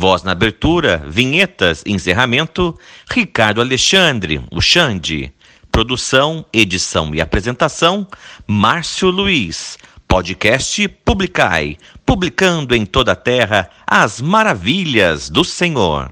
[0.00, 2.74] Voz na abertura, vinhetas, encerramento,
[3.10, 5.30] Ricardo Alexandre, o Xande.
[5.70, 8.08] Produção, edição e apresentação,
[8.46, 9.76] Márcio Luiz.
[10.08, 16.10] Podcast Publicai, publicando em toda a terra as maravilhas do Senhor.